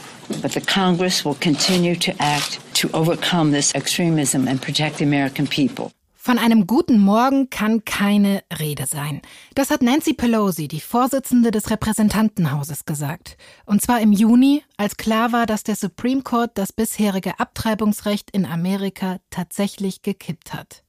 But 0.41 0.53
the 0.53 0.61
Congress 0.61 1.23
will 1.23 1.35
continue 1.35 1.95
to 1.97 2.15
act 2.19 2.59
to 2.77 2.89
overcome 2.95 3.51
this 3.51 3.75
extremism 3.75 4.47
and 4.47 4.59
protect 4.59 4.97
the 4.97 5.03
American 5.03 5.45
people. 5.45 5.91
Von 6.15 6.39
einem 6.39 6.65
guten 6.65 6.97
Morgen 6.97 7.51
kann 7.51 7.85
keine 7.85 8.41
Rede 8.59 8.87
sein. 8.87 9.21
Das 9.53 9.69
hat 9.69 9.83
Nancy 9.83 10.13
Pelosi, 10.13 10.67
die 10.67 10.81
Vorsitzende 10.81 11.51
des 11.51 11.69
Repräsentantenhauses, 11.69 12.85
gesagt. 12.85 13.37
Und 13.67 13.83
zwar 13.83 14.01
im 14.01 14.13
Juni, 14.13 14.63
als 14.77 14.97
klar 14.97 15.31
war, 15.31 15.45
dass 15.45 15.61
der 15.61 15.75
Supreme 15.75 16.23
Court 16.23 16.51
das 16.55 16.73
bisherige 16.73 17.39
Abtreibungsrecht 17.39 18.31
in 18.31 18.47
Amerika 18.47 19.19
tatsächlich 19.29 20.01
gekippt 20.01 20.55
hat. 20.55 20.81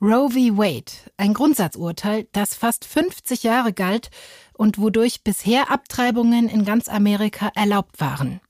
Roe 0.00 0.28
v. 0.30 0.58
Wade, 0.58 0.92
ein 1.16 1.32
Grundsatzurteil, 1.32 2.28
das 2.32 2.54
fast 2.54 2.84
50 2.84 3.42
Jahre 3.42 3.72
galt 3.72 4.10
und 4.52 4.78
wodurch 4.78 5.24
bisher 5.24 5.70
Abtreibungen 5.70 6.48
in 6.48 6.64
ganz 6.64 6.88
Amerika 6.88 7.50
erlaubt 7.54 7.98
waren. 7.98 8.40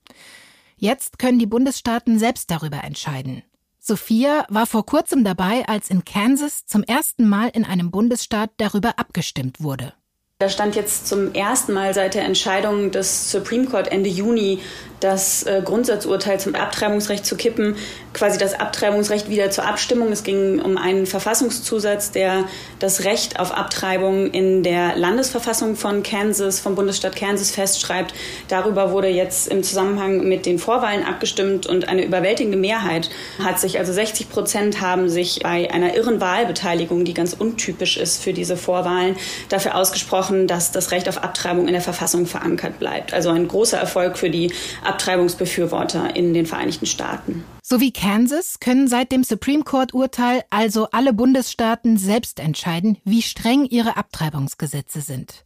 Jetzt 0.77 1.19
können 1.19 1.39
die 1.39 1.47
Bundesstaaten 1.47 2.19
selbst 2.19 2.51
darüber 2.51 2.83
entscheiden. 2.83 3.43
Sophia 3.79 4.45
war 4.49 4.67
vor 4.67 4.85
kurzem 4.85 5.23
dabei, 5.23 5.67
als 5.69 5.89
in 5.89 6.05
Kansas 6.05 6.67
zum 6.67 6.83
ersten 6.83 7.29
Mal 7.29 7.49
in 7.51 7.65
einem 7.65 7.93
Bundesstaat 7.93 8.51
darüber 8.57 8.99
abgestimmt 8.99 9.61
wurde. 9.61 9.95
Da 10.39 10.51
stand 10.51 10.77
jetzt 10.77 11.07
zum 11.07 11.33
ersten 11.33 11.73
Mal 11.73 11.95
seit 11.95 12.13
der 12.13 12.27
Entscheidung 12.27 12.91
des 12.91 13.31
Supreme 13.31 13.65
Court 13.65 13.91
Ende 13.91 14.11
Juni, 14.11 14.61
das 15.01 15.43
äh, 15.45 15.63
Grundsatzurteil 15.65 16.41
zum 16.41 16.55
Abtreibungsrecht 16.55 17.25
zu 17.25 17.37
kippen, 17.37 17.77
quasi 18.13 18.39
das 18.39 18.59
Abtreibungsrecht 18.59 19.29
wieder 19.29 19.51
zur 19.51 19.67
Abstimmung. 19.67 20.11
Es 20.11 20.25
ging 20.25 20.61
um 20.61 20.79
einen 20.79 21.07
Verfassungszusatz, 21.07 22.13
der 22.13 22.45
das 22.79 23.05
Recht 23.05 23.39
auf 23.39 23.53
Abtreibung 23.53 24.31
in 24.31 24.63
der 24.63 24.97
Landesverfassung 24.97 25.77
von 25.77 26.03
Kansas, 26.03 26.61
vom 26.61 26.75
Bundesstaat 26.75 27.17
Kansas 27.17 27.51
festschreibt. 27.51 28.15
Darüber 28.49 28.91
wurde 28.93 29.09
jetzt 29.09 29.49
im 29.49 29.63
Zusammenhang 29.63 30.27
mit 30.29 30.47
den 30.47 30.59
Vorwahlen 30.59 31.05
abgestimmt 31.05 31.67
und 31.67 31.89
eine 31.89 32.05
überwältigende 32.05 32.59
Mehrheit 32.59 33.11
hat 33.43 33.61
sich, 33.61 33.79
also 33.79 33.93
60 33.93 34.31
Prozent 34.31 34.81
haben 34.81 35.09
sich 35.09 35.41
bei 35.43 35.71
einer 35.71 35.95
irren 35.95 36.21
Wahlbeteiligung, 36.21 37.05
die 37.05 37.15
ganz 37.15 37.35
untypisch 37.35 37.97
ist 37.97 38.23
für 38.23 38.33
diese 38.33 38.57
Vorwahlen, 38.57 39.17
dafür 39.49 39.77
ausgesprochen, 39.77 40.26
versprochen, 40.27 40.47
dass 40.47 40.73
das 40.73 40.91
Recht 40.91 41.09
auf 41.09 41.23
Abtreibung 41.23 41.67
in 41.67 41.73
der 41.73 41.83
Verfassung 41.83 42.27
verankert 42.27 42.79
bleibt. 42.79 43.13
Also 43.13 43.31
ein 43.31 43.49
großer 43.49 43.79
Erfolg 43.79 44.19
für 44.19 44.31
die 44.31 44.53
Abtreibungsbefürworter 44.85 46.17
in 46.17 46.35
den 46.35 46.47
Vereinigten 46.47 46.87
Staaten. 46.87 47.45
So 47.63 47.81
wie 47.81 47.93
Kansas 47.93 48.61
können 48.61 48.89
seit 48.89 49.13
dem 49.13 49.25
Supreme 49.25 49.65
Court-Urteil 49.65 50.45
also 50.51 50.89
alle 50.91 51.13
Bundesstaaten 51.13 51.97
selbst 51.97 52.41
entscheiden, 52.41 52.99
wie 53.05 53.23
streng 53.23 53.65
ihre 53.65 53.97
Abtreibungsgesetze 53.97 55.01
sind. 55.01 55.45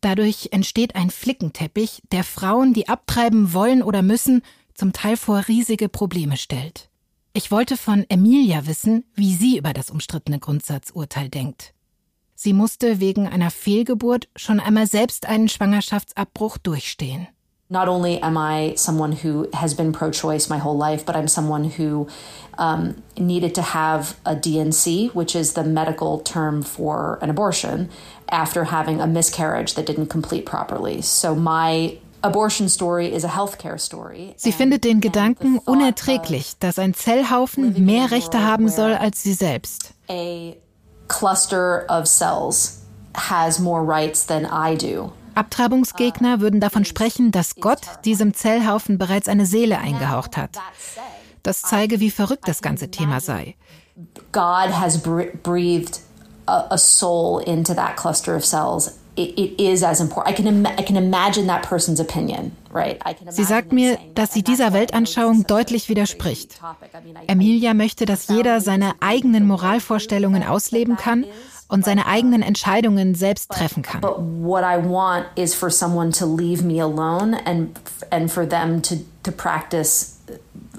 Dadurch 0.00 0.48
entsteht 0.52 0.96
ein 0.96 1.10
Flickenteppich, 1.10 2.02
der 2.12 2.24
Frauen, 2.24 2.74
die 2.74 2.88
abtreiben 2.88 3.52
wollen 3.52 3.82
oder 3.82 4.02
müssen, 4.02 4.42
zum 4.74 4.92
Teil 4.92 5.16
vor 5.16 5.44
riesige 5.48 5.88
Probleme 5.88 6.36
stellt. 6.36 6.90
Ich 7.32 7.50
wollte 7.50 7.76
von 7.76 8.04
Emilia 8.08 8.66
wissen, 8.66 9.04
wie 9.14 9.34
sie 9.34 9.56
über 9.58 9.72
das 9.72 9.90
umstrittene 9.90 10.38
Grundsatzurteil 10.38 11.28
denkt. 11.28 11.73
Sie 12.34 12.52
musste 12.52 13.00
wegen 13.00 13.26
einer 13.26 13.50
Fehlgeburt 13.50 14.28
schon 14.36 14.60
einmal 14.60 14.86
selbst 14.86 15.26
einen 15.26 15.48
Schwangerschaftsabbruch 15.48 16.58
durchstehen. 16.58 17.28
Not 17.70 17.88
only 17.88 18.20
am 18.22 18.36
I 18.36 18.74
someone 18.76 19.12
who 19.12 19.48
has 19.54 19.74
been 19.74 19.90
pro 19.92 20.10
choice 20.10 20.50
my 20.50 20.58
whole 20.58 20.76
life, 20.76 21.04
but 21.06 21.16
I'm 21.16 21.26
someone 21.26 21.64
who 21.64 22.06
um, 22.58 23.02
needed 23.16 23.54
to 23.54 23.62
have 23.62 24.16
a 24.26 24.36
DNC, 24.36 25.14
which 25.14 25.34
is 25.34 25.54
the 25.54 25.64
medical 25.64 26.20
term 26.20 26.62
for 26.62 27.18
an 27.22 27.30
abortion, 27.30 27.88
after 28.28 28.64
having 28.64 29.00
a 29.00 29.06
miscarriage 29.06 29.74
that 29.74 29.86
didn't 29.86 30.08
complete 30.08 30.44
properly. 30.44 31.00
So 31.00 31.34
my 31.34 31.98
Abortion 32.24 32.70
story 32.70 33.12
is 33.12 33.22
a 33.22 33.28
healthcare 33.28 33.78
story. 33.78 34.34
Sie 34.38 34.52
findet 34.52 34.84
den 34.84 35.02
Gedanken 35.02 35.58
unerträglich, 35.58 36.54
dass 36.58 36.78
ein 36.78 36.94
Zellhaufen 36.94 37.84
mehr 37.84 38.10
Rechte 38.10 38.42
haben 38.42 38.70
soll 38.70 38.94
als 38.94 39.22
sie 39.22 39.34
selbst. 39.34 39.92
Cluster 41.08 41.84
of 41.88 42.06
cells 42.06 42.80
has 43.14 43.58
more 43.58 43.82
rights 43.82 44.26
than 44.26 44.46
I 44.46 44.76
do. 44.76 45.12
Abtreibungsgegner 45.34 46.40
würden 46.40 46.60
davon 46.60 46.84
sprechen, 46.84 47.32
dass 47.32 47.56
Gott 47.56 47.80
diesem 48.04 48.34
Zellhaufen 48.34 48.98
bereits 48.98 49.28
eine 49.28 49.46
Seele 49.46 49.78
eingehaucht 49.78 50.36
hat. 50.36 50.50
Das 51.42 51.62
zeige, 51.62 52.00
wie 52.00 52.10
verrückt 52.10 52.48
das 52.48 52.62
ganze 52.62 52.90
Thema 52.90 53.20
sei. 53.20 53.56
God 54.32 54.70
has 54.70 54.98
breathed 54.98 56.00
a, 56.46 56.76
soul 56.76 57.40
into 57.40 57.74
that 57.74 57.96
cluster 57.96 58.34
of 58.34 58.44
cells. 58.44 58.98
It, 59.16 59.60
is 59.60 59.82
as 59.84 60.00
important. 60.00 60.28
I 60.28 60.42
can, 60.42 60.66
I 60.66 60.82
can 60.82 60.96
imagine 60.96 61.46
that 61.46 61.62
person's 61.62 62.00
opinion? 62.00 62.52
Sie 63.28 63.44
sagt 63.44 63.72
mir, 63.72 63.98
dass 64.14 64.32
sie 64.32 64.42
dieser 64.42 64.72
Weltanschauung 64.72 65.46
deutlich 65.46 65.88
widerspricht. 65.88 66.60
Emilia 67.26 67.74
möchte, 67.74 68.04
dass 68.04 68.28
jeder 68.28 68.60
seine 68.60 68.94
eigenen 69.00 69.46
Moralvorstellungen 69.46 70.42
ausleben 70.42 70.96
kann 70.96 71.24
und 71.68 71.84
seine 71.84 72.06
eigenen 72.06 72.42
Entscheidungen 72.42 73.14
selbst 73.14 73.50
treffen 73.50 73.82
kann. 73.82 74.02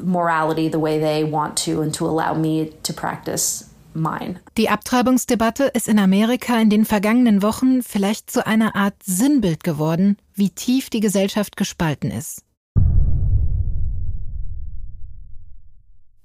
Morality 0.04 0.70
the 0.70 0.78
way 0.78 1.00
they 1.00 1.24
want 1.24 1.56
to 1.56 1.82
and 1.82 1.96
to 1.96 2.06
allow 2.06 2.36
me 2.36 2.70
to 2.84 2.92
practice 2.92 3.66
mine. 3.96 4.42
Die 4.58 4.70
Abtreibungsdebatte 4.70 5.66
ist 5.66 5.88
in 5.88 6.00
Amerika 6.00 6.60
in 6.60 6.70
den 6.70 6.86
vergangenen 6.86 7.42
Wochen 7.42 7.82
vielleicht 7.82 8.30
zu 8.30 8.46
einer 8.46 8.76
Art 8.76 8.96
Sinnbild 9.04 9.64
geworden, 9.64 10.18
wie 10.34 10.50
tief 10.50 10.90
die 10.90 11.00
Gesellschaft 11.00 11.58
gespalten 11.58 12.12
ist. 12.12 12.44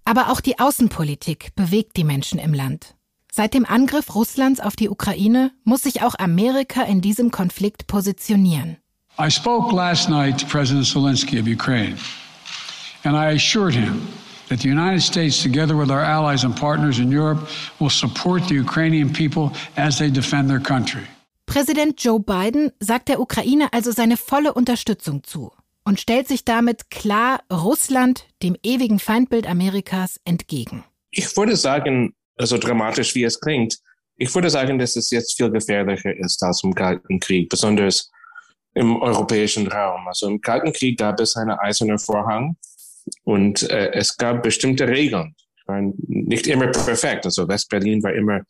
Aber 0.05 0.31
auch 0.31 0.41
die 0.41 0.59
Außenpolitik 0.59 1.55
bewegt 1.55 1.97
die 1.97 2.05
Menschen 2.05 2.41
im 2.41 2.53
Land. 2.53 2.97
Seit 3.33 3.55
dem 3.55 3.65
Angriff 3.65 4.15
Russlands 4.17 4.59
auf 4.59 4.75
die 4.75 4.89
Ukraine 4.89 5.53
muss 5.63 5.83
sich 5.83 6.03
auch 6.03 6.17
Amerika 6.19 6.83
in 6.83 7.01
diesem 7.01 7.31
Konflikt 7.31 7.87
positionieren. 7.87 8.77
I 9.21 9.31
spoke 9.31 9.75
last 9.75 10.09
night 10.09 10.41
to 10.41 10.47
President 10.47 10.87
Zelensky 10.87 11.39
of 11.39 11.47
Ukraine, 11.47 11.97
and 13.05 13.15
I 13.15 13.37
assured 13.37 13.75
him 13.75 14.09
that 14.51 14.61
the 14.61 14.69
United 14.69 15.01
States, 15.01 15.43
together 15.43 15.77
with 15.77 15.91
our 15.91 16.03
allies 16.03 16.45
and 16.45 16.55
partners 16.55 16.99
in 16.99 17.11
Europe, 17.11 17.49
will 17.79 17.91
support 17.91 18.47
the 18.49 18.55
Ukrainian 18.55 19.11
people 19.11 19.53
as 19.77 19.99
they 19.99 20.11
defend 20.11 20.51
their 20.51 20.61
country. 20.61 21.07
Präsident 21.47 22.05
Joe 22.05 22.21
Biden 22.21 22.71
sagt 22.81 23.09
der 23.09 23.19
Ukraine 23.21 23.73
also 23.73 23.91
seine 23.91 24.17
volle 24.17 24.53
Unterstützung 24.53 25.25
zu 25.25 25.53
und 25.85 25.99
stellt 25.99 26.29
sich 26.29 26.45
damit 26.45 26.91
klar 26.91 27.41
Russland, 27.51 28.27
dem 28.43 28.57
ewigen 28.63 28.99
Feindbild 28.99 29.49
Amerikas, 29.49 30.21
entgegen. 30.25 30.85
Ich 31.11 31.37
würde 31.37 31.57
sagen, 31.57 32.15
so 32.39 32.59
dramatisch 32.59 33.15
wie 33.15 33.25
es 33.25 33.41
klingt, 33.41 33.79
ich 34.17 34.35
würde 34.35 34.51
sagen, 34.51 34.79
dass 34.79 34.97
es 34.97 35.11
jetzt 35.11 35.37
viel 35.37 35.51
gefährlicher 35.51 36.15
ist 36.15 36.43
als 36.43 36.63
im 36.63 36.75
Kalten 36.75 37.19
Krieg, 37.19 37.49
besonders 37.49 38.11
im 38.75 39.01
europäischen 39.01 39.67
Raum. 39.67 40.07
Also 40.07 40.29
im 40.29 40.41
Kalten 40.41 40.73
Krieg 40.73 40.99
gab 40.99 41.19
es 41.21 41.37
einen 41.37 41.59
eisernen 41.59 41.99
Vorhang 41.99 42.57
und 43.25 43.69
äh, 43.71 43.93
es 43.93 44.17
gab 44.17 44.43
bestimmte 44.43 44.89
Regeln. 44.89 45.35
Meine, 45.67 45.93
nicht 46.07 46.47
immer 46.47 46.69
perfekt. 46.69 47.25
Also 47.25 47.47
Westberlin 47.47 48.03
war 48.03 48.13
immer 48.13 48.43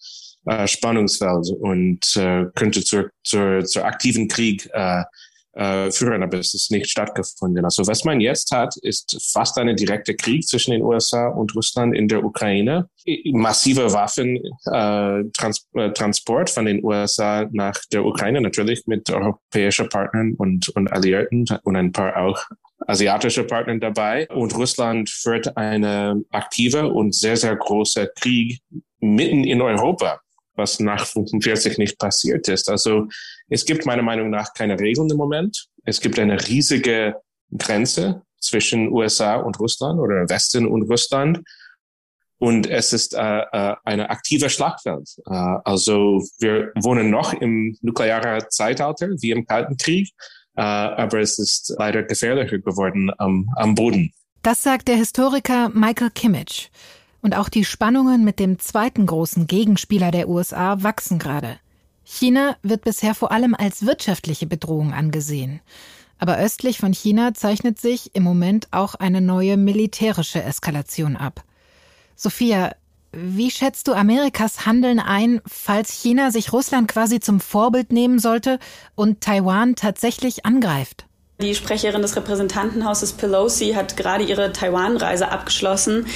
äh, 0.46 0.66
Spannungsfeld 0.66 1.50
und 1.60 2.16
äh, 2.16 2.46
könnte 2.54 2.82
zur, 2.82 3.10
zur, 3.24 3.64
zur 3.64 3.84
aktiven 3.84 4.28
Krieg 4.28 4.68
äh, 4.72 5.02
äh, 5.52 5.90
führen, 5.90 6.22
aber 6.22 6.38
es 6.38 6.54
ist 6.54 6.70
nicht 6.70 6.88
stattgefunden. 6.88 7.64
Also 7.64 7.84
was 7.86 8.04
man 8.04 8.20
jetzt 8.20 8.52
hat, 8.52 8.76
ist 8.82 9.20
fast 9.32 9.58
ein 9.58 9.74
direkter 9.74 10.14
Krieg 10.14 10.46
zwischen 10.46 10.70
den 10.70 10.82
USA 10.82 11.26
und 11.28 11.56
Russland 11.56 11.92
in 11.94 12.08
der 12.08 12.24
Ukraine. 12.24 12.88
Massive 13.32 13.92
Waffentransport 13.92 16.48
äh, 16.48 16.52
von 16.52 16.66
den 16.66 16.84
USA 16.84 17.48
nach 17.52 17.76
der 17.92 18.04
Ukraine, 18.04 18.40
natürlich 18.40 18.86
mit 18.86 19.10
europäischen 19.10 19.88
Partnern 19.88 20.34
und, 20.38 20.68
und 20.70 20.92
Alliierten 20.92 21.46
und 21.64 21.76
ein 21.76 21.92
paar 21.92 22.16
auch 22.16 22.38
asiatische 22.86 23.44
Partner 23.44 23.78
dabei. 23.78 24.28
Und 24.28 24.56
Russland 24.56 25.10
führt 25.10 25.56
eine 25.56 26.22
aktive 26.30 26.88
und 26.88 27.14
sehr, 27.14 27.36
sehr 27.36 27.56
große 27.56 28.10
Krieg 28.16 28.60
mitten 29.00 29.44
in 29.44 29.60
Europa 29.62 30.20
was 30.60 30.78
nach 30.78 31.06
45 31.06 31.78
nicht 31.78 31.98
passiert 31.98 32.46
ist. 32.48 32.68
Also 32.68 33.08
es 33.48 33.64
gibt 33.64 33.86
meiner 33.86 34.02
Meinung 34.02 34.30
nach 34.30 34.52
keine 34.54 34.78
Regeln 34.78 35.10
im 35.10 35.16
Moment. 35.16 35.66
Es 35.84 36.00
gibt 36.00 36.18
eine 36.18 36.46
riesige 36.46 37.16
Grenze 37.56 38.22
zwischen 38.38 38.92
USA 38.92 39.36
und 39.36 39.58
Russland 39.58 39.98
oder 39.98 40.28
Westen 40.28 40.66
und 40.66 40.82
Russland. 40.82 41.40
Und 42.38 42.66
es 42.66 42.94
ist 42.94 43.14
äh, 43.14 43.18
äh, 43.18 43.76
eine 43.84 44.08
aktive 44.08 44.48
Schlachtfeld. 44.48 45.10
Äh, 45.26 45.34
also 45.64 46.24
wir 46.38 46.72
wohnen 46.76 47.10
noch 47.10 47.34
im 47.34 47.76
nuklearen 47.82 48.42
Zeitalter, 48.48 49.08
wie 49.20 49.32
im 49.32 49.46
Kalten 49.46 49.76
Krieg, 49.76 50.10
aber 50.64 51.20
es 51.20 51.38
ist 51.38 51.74
leider 51.78 52.02
gefährlicher 52.02 52.58
geworden 52.58 53.10
am, 53.18 53.48
am 53.56 53.74
Boden. 53.74 54.12
Das 54.42 54.62
sagt 54.62 54.88
der 54.88 54.96
Historiker 54.96 55.68
Michael 55.70 56.10
Kimmich. 56.10 56.70
Und 57.22 57.36
auch 57.36 57.50
die 57.50 57.64
Spannungen 57.64 58.24
mit 58.24 58.38
dem 58.38 58.58
zweiten 58.58 59.04
großen 59.04 59.46
Gegenspieler 59.46 60.10
der 60.10 60.28
USA 60.28 60.82
wachsen 60.82 61.18
gerade. 61.18 61.58
China 62.04 62.56
wird 62.62 62.82
bisher 62.82 63.14
vor 63.14 63.30
allem 63.30 63.54
als 63.54 63.84
wirtschaftliche 63.84 64.46
Bedrohung 64.46 64.92
angesehen. 64.92 65.60
Aber 66.18 66.38
östlich 66.38 66.78
von 66.78 66.92
China 66.92 67.34
zeichnet 67.34 67.78
sich 67.78 68.14
im 68.14 68.22
Moment 68.22 68.68
auch 68.70 68.94
eine 68.94 69.20
neue 69.20 69.56
militärische 69.56 70.42
Eskalation 70.42 71.16
ab. 71.16 71.44
Sophia, 72.16 72.74
wie 73.12 73.50
schätzt 73.50 73.88
du 73.88 73.92
Amerikas 73.92 74.66
Handeln 74.66 75.00
ein, 75.00 75.40
falls 75.46 75.90
China 75.90 76.30
sich 76.30 76.52
Russland 76.52 76.88
quasi 76.88 77.20
zum 77.20 77.40
Vorbild 77.40 77.92
nehmen 77.92 78.18
sollte 78.18 78.58
und 78.94 79.20
Taiwan 79.20 79.74
tatsächlich 79.74 80.46
angreift? 80.46 81.06
Die 81.40 81.54
Sprecherin 81.54 82.02
des 82.02 82.16
Repräsentantenhauses 82.16 83.12
Pelosi 83.14 83.72
hat 83.72 83.96
gerade 83.96 84.24
ihre 84.24 84.52
Taiwan-Reise 84.52 85.30
abgeschlossen. 85.30 86.06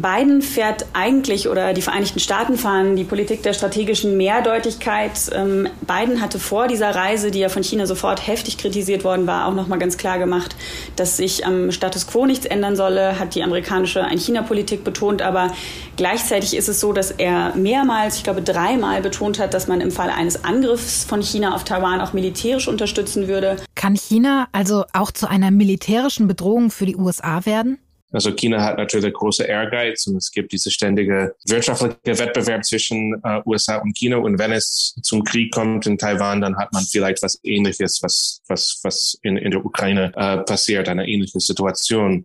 Biden 0.00 0.42
fährt 0.42 0.86
eigentlich 0.92 1.48
oder 1.48 1.72
die 1.72 1.82
Vereinigten 1.82 2.20
Staaten 2.20 2.56
fahren 2.56 2.96
die 2.96 3.04
Politik 3.04 3.42
der 3.42 3.52
strategischen 3.52 4.16
Mehrdeutigkeit. 4.16 5.12
Ähm, 5.32 5.68
Biden 5.80 6.20
hatte 6.20 6.38
vor 6.38 6.68
dieser 6.68 6.94
Reise, 6.94 7.30
die 7.30 7.40
ja 7.40 7.48
von 7.48 7.62
China 7.62 7.86
sofort 7.86 8.26
heftig 8.26 8.58
kritisiert 8.58 9.04
worden 9.04 9.26
war, 9.26 9.46
auch 9.46 9.54
noch 9.54 9.68
mal 9.68 9.78
ganz 9.78 9.96
klar 9.96 10.18
gemacht, 10.18 10.56
dass 10.96 11.16
sich 11.16 11.46
am 11.46 11.72
Status 11.72 12.06
quo 12.06 12.26
nichts 12.26 12.46
ändern 12.46 12.76
solle, 12.76 13.18
hat 13.18 13.34
die 13.34 13.42
amerikanische 13.42 14.04
Ein-China-Politik 14.04 14.84
betont. 14.84 15.22
Aber 15.22 15.52
gleichzeitig 15.96 16.56
ist 16.56 16.68
es 16.68 16.80
so, 16.80 16.92
dass 16.92 17.10
er 17.10 17.54
mehrmals, 17.54 18.16
ich 18.16 18.24
glaube 18.24 18.42
dreimal 18.42 19.02
betont 19.02 19.38
hat, 19.38 19.54
dass 19.54 19.68
man 19.68 19.80
im 19.80 19.90
Fall 19.90 20.10
eines 20.10 20.44
Angriffs 20.44 21.04
von 21.04 21.22
China 21.22 21.54
auf 21.54 21.64
Taiwan 21.64 22.00
auch 22.00 22.12
militärisch 22.12 22.68
unterstützen 22.68 23.28
würde. 23.28 23.56
Kann 23.74 23.94
China 23.94 24.48
also 24.52 24.84
auch 24.92 25.10
zu 25.10 25.28
einer 25.28 25.50
militärischen 25.50 26.26
Bedrohung 26.26 26.70
für 26.70 26.86
die 26.86 26.96
USA 26.96 27.46
werden? 27.46 27.78
Also 28.16 28.32
China 28.32 28.62
hat 28.62 28.78
natürlich 28.78 29.12
große 29.12 29.44
Ehrgeiz 29.44 30.06
und 30.06 30.16
es 30.16 30.30
gibt 30.30 30.50
diese 30.50 30.70
ständige 30.70 31.34
wirtschaftliche 31.44 32.18
Wettbewerb 32.18 32.64
zwischen 32.64 33.12
äh, 33.22 33.42
USA 33.44 33.76
und 33.76 33.94
China. 33.94 34.16
Und 34.16 34.38
wenn 34.38 34.52
es 34.52 34.94
zum 35.02 35.22
Krieg 35.22 35.52
kommt 35.52 35.84
in 35.84 35.98
Taiwan, 35.98 36.40
dann 36.40 36.56
hat 36.56 36.72
man 36.72 36.82
vielleicht 36.84 37.22
was 37.22 37.38
Ähnliches, 37.44 37.98
was, 38.02 38.40
was, 38.48 38.80
was 38.82 39.18
in, 39.20 39.36
in 39.36 39.50
der 39.50 39.62
Ukraine 39.62 40.12
äh, 40.16 40.38
passiert, 40.38 40.88
eine 40.88 41.06
ähnliche 41.06 41.40
Situation. 41.40 42.24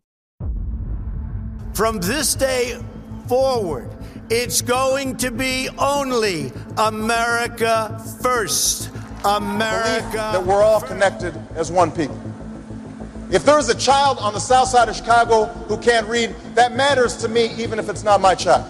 From 1.74 2.00
this 2.00 2.38
day 2.38 2.78
forward, 3.28 3.90
it's 4.30 4.62
going 4.62 5.18
to 5.18 5.30
be 5.30 5.68
only 5.78 6.54
America 6.78 8.02
first. 8.22 8.92
America. 9.26 10.32
That 10.32 10.46
we're 10.46 10.64
all 10.64 10.80
connected 10.80 11.34
as 11.58 11.70
one 11.70 11.92
people. 11.92 12.18
If 13.34 13.46
there 13.46 13.60
is 13.60 13.70
a 13.70 13.78
child 13.78 14.18
on 14.20 14.34
the 14.34 14.42
south 14.42 14.68
side 14.68 14.90
of 14.90 14.96
Chicago 14.96 15.46
who 15.70 15.78
can't 15.78 16.06
read, 16.10 16.36
that 16.56 16.76
matters 16.76 17.16
to 17.20 17.30
me, 17.30 17.50
even 17.58 17.80
if 17.80 17.88
it's 17.88 18.04
not 18.04 18.20
my 18.20 18.36
child. 18.36 18.66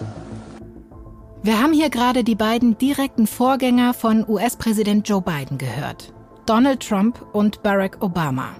Wir 1.42 1.60
haben 1.60 1.72
hier 1.72 1.90
gerade 1.90 2.22
die 2.22 2.36
beiden 2.36 2.78
direkten 2.78 3.26
Vorgänger 3.26 3.92
von 3.92 4.24
US-Präsident 4.28 5.08
Joe 5.08 5.20
Biden 5.20 5.58
gehört. 5.58 6.12
Donald 6.46 6.78
Trump 6.78 7.20
und 7.32 7.64
Barack 7.64 7.96
Obama. 8.00 8.50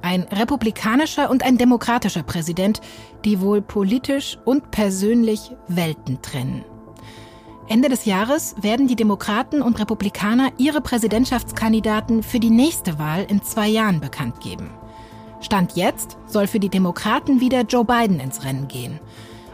Ein 0.00 0.22
republikanischer 0.30 1.28
und 1.28 1.42
ein 1.42 1.58
demokratischer 1.58 2.22
Präsident, 2.22 2.80
die 3.24 3.40
wohl 3.40 3.60
politisch 3.60 4.38
und 4.44 4.70
persönlich 4.70 5.50
Welten 5.66 6.22
trennen. 6.22 6.64
Ende 7.66 7.88
des 7.88 8.04
Jahres 8.04 8.54
werden 8.62 8.86
die 8.86 8.94
Demokraten 8.94 9.60
und 9.60 9.80
Republikaner 9.80 10.52
ihre 10.56 10.80
Präsidentschaftskandidaten 10.80 12.22
für 12.22 12.38
die 12.38 12.50
nächste 12.50 13.00
Wahl 13.00 13.26
in 13.28 13.42
zwei 13.42 13.66
Jahren 13.66 13.98
bekannt 13.98 14.40
geben. 14.40 14.70
Stand 15.40 15.76
jetzt 15.76 16.16
soll 16.26 16.46
für 16.46 16.60
die 16.60 16.68
Demokraten 16.68 17.40
wieder 17.40 17.62
Joe 17.62 17.84
Biden 17.84 18.20
ins 18.20 18.44
Rennen 18.44 18.68
gehen. 18.68 18.98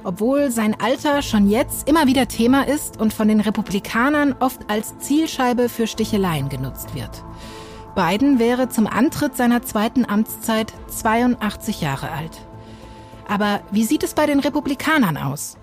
Obwohl 0.02 0.50
sein 0.50 0.76
Alter 0.80 1.22
schon 1.22 1.48
jetzt 1.48 1.88
immer 1.88 2.06
wieder 2.06 2.28
Thema 2.28 2.66
ist 2.66 3.00
und 3.00 3.12
von 3.12 3.28
den 3.28 3.40
Republikanern 3.40 4.34
oft 4.38 4.70
als 4.70 4.98
Zielscheibe 4.98 5.68
für 5.68 5.86
Sticheleien 5.86 6.48
genutzt 6.48 6.94
wird. 6.94 7.24
Biden 7.94 8.38
wäre 8.38 8.68
zum 8.68 8.86
Antritt 8.86 9.36
seiner 9.36 9.62
zweiten 9.62 10.04
Amtszeit 10.04 10.72
82 10.88 11.80
Jahre 11.80 12.10
alt. 12.10 12.40
Aber 13.28 13.60
wie 13.70 13.84
sieht 13.84 14.02
es 14.02 14.14
bei 14.14 14.26
den 14.26 14.40
Republikanern 14.40 15.16
aus? 15.16 15.56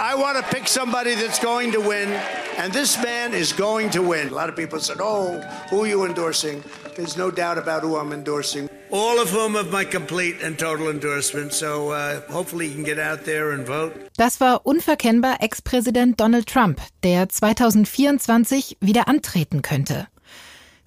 I 0.00 0.14
want 0.14 0.38
to 0.38 0.44
pick 0.54 0.68
somebody 0.68 1.16
that's 1.16 1.40
going 1.40 1.72
to 1.72 1.80
win, 1.80 2.08
and 2.56 2.72
this 2.72 2.96
man 3.02 3.34
is 3.34 3.52
going 3.52 3.90
to 3.90 4.00
win. 4.00 4.28
A 4.28 4.32
lot 4.32 4.48
of 4.48 4.54
people 4.54 4.78
said, 4.78 4.98
Oh, 5.00 5.40
who 5.70 5.82
are 5.82 5.88
you 5.88 6.04
endorsing? 6.04 6.62
There's 6.94 7.16
no 7.16 7.32
doubt 7.32 7.58
about 7.58 7.82
who 7.82 7.96
I'm 7.96 8.12
endorsing. 8.12 8.70
All 8.90 9.20
of 9.20 9.28
whom 9.30 9.54
have 9.54 9.72
my 9.72 9.84
complete 9.84 10.36
and 10.40 10.56
total 10.56 10.88
endorsement, 10.88 11.52
so 11.52 11.90
uh, 11.90 12.20
hopefully 12.30 12.68
you 12.68 12.74
can 12.74 12.84
get 12.84 13.00
out 13.00 13.24
there 13.24 13.50
and 13.50 13.66
vote. 13.66 13.92
Das 14.16 14.40
war 14.40 14.60
unverkennbar 14.64 15.40
Ex-Präsident 15.40 16.20
Donald 16.20 16.46
Trump, 16.46 16.80
der 17.02 17.28
2024 17.28 18.76
wieder 18.80 19.08
antreten 19.08 19.62
könnte. 19.62 20.06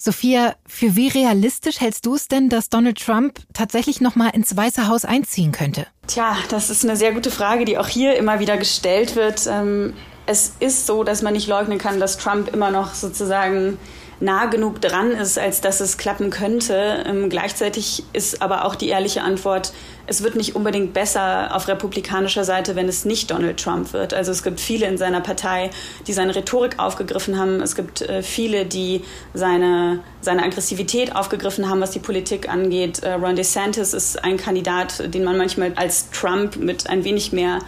Sophia, 0.03 0.55
für 0.65 0.95
wie 0.95 1.09
realistisch 1.09 1.79
hältst 1.79 2.07
du 2.07 2.15
es 2.15 2.27
denn, 2.27 2.49
dass 2.49 2.69
Donald 2.69 2.99
Trump 2.99 3.39
tatsächlich 3.53 4.01
noch 4.01 4.15
mal 4.15 4.29
ins 4.29 4.57
Weiße 4.57 4.87
Haus 4.87 5.05
einziehen 5.05 5.51
könnte? 5.51 5.85
Tja, 6.07 6.35
das 6.49 6.71
ist 6.71 6.83
eine 6.83 6.95
sehr 6.95 7.11
gute 7.11 7.29
Frage, 7.29 7.65
die 7.65 7.77
auch 7.77 7.87
hier 7.87 8.15
immer 8.15 8.39
wieder 8.39 8.57
gestellt 8.57 9.15
wird. 9.15 9.47
Ähm 9.47 9.93
es 10.25 10.53
ist 10.59 10.85
so, 10.87 11.03
dass 11.03 11.21
man 11.21 11.33
nicht 11.33 11.47
leugnen 11.47 11.77
kann, 11.77 11.99
dass 11.99 12.17
Trump 12.17 12.53
immer 12.53 12.71
noch 12.71 12.93
sozusagen 12.93 13.77
nah 14.21 14.45
genug 14.45 14.81
dran 14.81 15.12
ist, 15.12 15.38
als 15.38 15.62
dass 15.62 15.81
es 15.81 15.97
klappen 15.97 16.29
könnte. 16.29 17.03
Ähm, 17.05 17.29
gleichzeitig 17.29 18.03
ist 18.13 18.41
aber 18.41 18.65
auch 18.65 18.75
die 18.75 18.89
ehrliche 18.89 19.23
Antwort, 19.23 19.73
es 20.07 20.23
wird 20.23 20.36
nicht 20.36 20.55
unbedingt 20.55 20.93
besser 20.93 21.55
auf 21.55 21.67
republikanischer 21.67 22.43
Seite, 22.43 22.75
wenn 22.75 22.88
es 22.88 23.05
nicht 23.05 23.31
Donald 23.31 23.60
Trump 23.60 23.93
wird. 23.93 24.13
Also 24.13 24.31
es 24.31 24.43
gibt 24.43 24.60
viele 24.60 24.86
in 24.88 24.97
seiner 24.97 25.21
Partei, 25.21 25.69
die 26.07 26.13
seine 26.13 26.36
Rhetorik 26.36 26.79
aufgegriffen 26.79 27.39
haben. 27.39 27.62
Es 27.62 27.75
gibt 27.75 28.01
äh, 28.01 28.21
viele, 28.21 28.65
die 28.65 29.03
seine, 29.34 30.01
seine 30.19 30.43
Aggressivität 30.43 31.15
aufgegriffen 31.15 31.69
haben, 31.69 31.81
was 31.81 31.91
die 31.91 31.99
Politik 31.99 32.49
angeht. 32.49 33.03
Äh, 33.03 33.13
Ron 33.13 33.36
DeSantis 33.36 33.93
ist 33.93 34.23
ein 34.23 34.38
Kandidat, 34.38 35.13
den 35.13 35.23
man 35.23 35.38
manchmal 35.38 35.73
als 35.75 36.10
Trump 36.10 36.57
mit 36.57 36.89
ein 36.89 37.03
wenig 37.03 37.31
mehr 37.31 37.60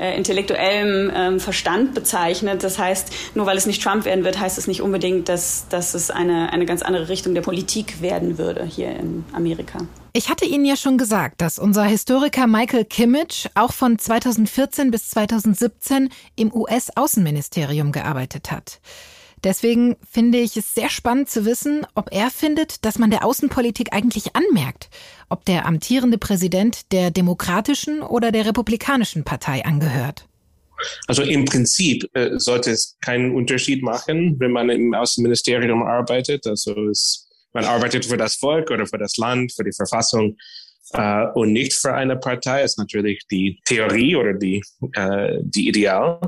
äh, 0.00 0.16
intellektuellem 0.16 1.12
ähm, 1.14 1.40
Verstand 1.40 1.94
bezeichnet. 1.94 2.64
Das 2.64 2.78
heißt, 2.78 3.12
nur 3.34 3.46
weil 3.46 3.56
es 3.56 3.66
nicht 3.66 3.82
Trump 3.82 4.04
werden 4.04 4.24
wird, 4.24 4.40
heißt 4.40 4.56
es 4.56 4.66
nicht 4.66 4.80
unbedingt, 4.80 5.28
dass, 5.28 5.66
dass 5.68 5.94
es 5.94 6.10
eine, 6.10 6.52
eine 6.52 6.64
ganz 6.64 6.82
andere 6.82 7.08
Richtung 7.08 7.34
der 7.34 7.42
Politik 7.42 8.00
werden 8.00 8.38
würde 8.38 8.64
hier 8.64 8.90
in 8.90 9.24
Amerika. 9.32 9.78
Ich 10.12 10.28
hatte 10.28 10.44
Ihnen 10.44 10.64
ja 10.64 10.76
schon 10.76 10.98
gesagt, 10.98 11.40
dass 11.40 11.58
unser 11.58 11.84
Historiker 11.84 12.46
Michael 12.46 12.84
Kimmich 12.84 13.48
auch 13.54 13.72
von 13.72 13.98
2014 13.98 14.90
bis 14.90 15.10
2017 15.10 16.08
im 16.34 16.52
US-Außenministerium 16.52 17.92
gearbeitet 17.92 18.50
hat. 18.50 18.80
Deswegen 19.42 19.96
finde 20.08 20.38
ich 20.38 20.56
es 20.56 20.74
sehr 20.74 20.90
spannend 20.90 21.30
zu 21.30 21.44
wissen, 21.44 21.86
ob 21.94 22.12
er 22.12 22.30
findet, 22.30 22.84
dass 22.84 22.98
man 22.98 23.10
der 23.10 23.24
Außenpolitik 23.24 23.92
eigentlich 23.92 24.36
anmerkt, 24.36 24.90
ob 25.28 25.44
der 25.44 25.66
amtierende 25.66 26.18
Präsident 26.18 26.92
der 26.92 27.10
demokratischen 27.10 28.02
oder 28.02 28.32
der 28.32 28.46
republikanischen 28.46 29.24
Partei 29.24 29.64
angehört. 29.64 30.26
Also 31.06 31.22
im 31.22 31.44
Prinzip 31.44 32.08
äh, 32.14 32.38
sollte 32.38 32.70
es 32.70 32.96
keinen 33.00 33.34
Unterschied 33.34 33.82
machen, 33.82 34.38
wenn 34.38 34.52
man 34.52 34.70
im 34.70 34.94
Außenministerium 34.94 35.82
arbeitet. 35.82 36.46
Also 36.46 36.88
es, 36.88 37.28
man 37.52 37.64
arbeitet 37.64 38.06
für 38.06 38.16
das 38.16 38.36
Volk 38.36 38.70
oder 38.70 38.86
für 38.86 38.98
das 38.98 39.16
Land, 39.16 39.52
für 39.52 39.64
die 39.64 39.72
Verfassung 39.72 40.36
äh, 40.92 41.26
und 41.34 41.52
nicht 41.52 41.74
für 41.74 41.94
eine 41.94 42.16
Partei. 42.16 42.62
Das 42.62 42.72
ist 42.72 42.78
natürlich 42.78 43.22
die 43.30 43.60
Theorie 43.64 44.16
oder 44.16 44.34
die, 44.34 44.62
äh, 44.94 45.38
die 45.42 45.68
Ideal 45.68 46.20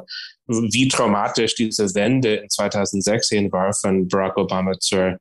wie 0.47 0.89
traumatisch 0.89 1.55
diese 1.55 1.95
Wende 1.95 2.35
in 2.37 2.49
2016 2.51 3.51
war 3.53 3.73
von 3.73 4.09
Barack 4.09 4.37
Obama 4.37 4.73
zur, 4.79 5.19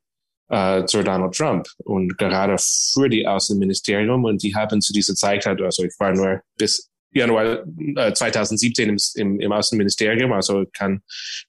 äh, 0.50 0.86
zur 0.86 1.04
Donald 1.04 1.36
Trump 1.36 1.68
und 1.84 2.18
gerade 2.18 2.56
für 2.58 3.10
die 3.10 3.28
Außenministerium 3.28 4.26
und 4.26 4.42
die 4.44 4.56
haben 4.56 4.82
zu 4.82 4.94
dieser 4.94 5.16
Zeit, 5.16 5.46
also 5.46 5.84
ich 5.84 5.94
war 6.00 6.14
nur 6.14 6.42
bis 6.58 6.90
Januar 7.14 7.64
äh, 7.98 8.14
2017 8.14 8.90
im, 8.90 8.98
im, 9.16 9.40
im 9.40 9.52
Außenministerium, 9.52 10.32
also 10.32 10.66
kann 10.74 11.02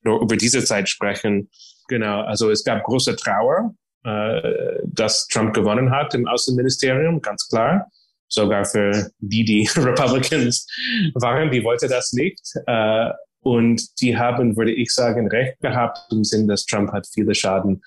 nur 0.03 0.21
über 0.21 0.37
diese 0.37 0.65
Zeit 0.65 0.89
sprechen. 0.89 1.49
Genau, 1.89 2.23
also 2.23 2.51
es 2.51 2.65
gab 2.65 2.83
große 2.83 3.17
Trauer, 3.17 3.75
äh, 4.05 4.81
dass 4.85 5.29
Trump 5.29 5.55
gewonnen 5.55 5.91
hat 5.91 6.15
im 6.15 6.27
Außenministerium, 6.27 7.21
ganz 7.21 7.49
klar 7.49 7.87
sogar 8.33 8.65
für 8.65 9.11
die, 9.19 9.45
die 9.45 9.69
Republicans 9.77 10.67
waren, 11.15 11.51
die 11.51 11.63
wollte 11.63 11.87
das 11.87 12.13
nicht. 12.13 12.41
Äh, 13.45 13.49
und 13.49 14.01
die 14.01 14.17
haben, 14.17 14.57
würde 14.57 14.73
ich 14.73 14.93
sagen, 14.93 15.29
recht 15.29 15.61
gehabt 15.61 15.99
im 16.11 16.25
Sinn, 16.25 16.49
dass 16.49 16.67
Trump 16.67 16.93
hat 16.93 17.07
viele 17.07 17.35
Schaden 17.35 17.83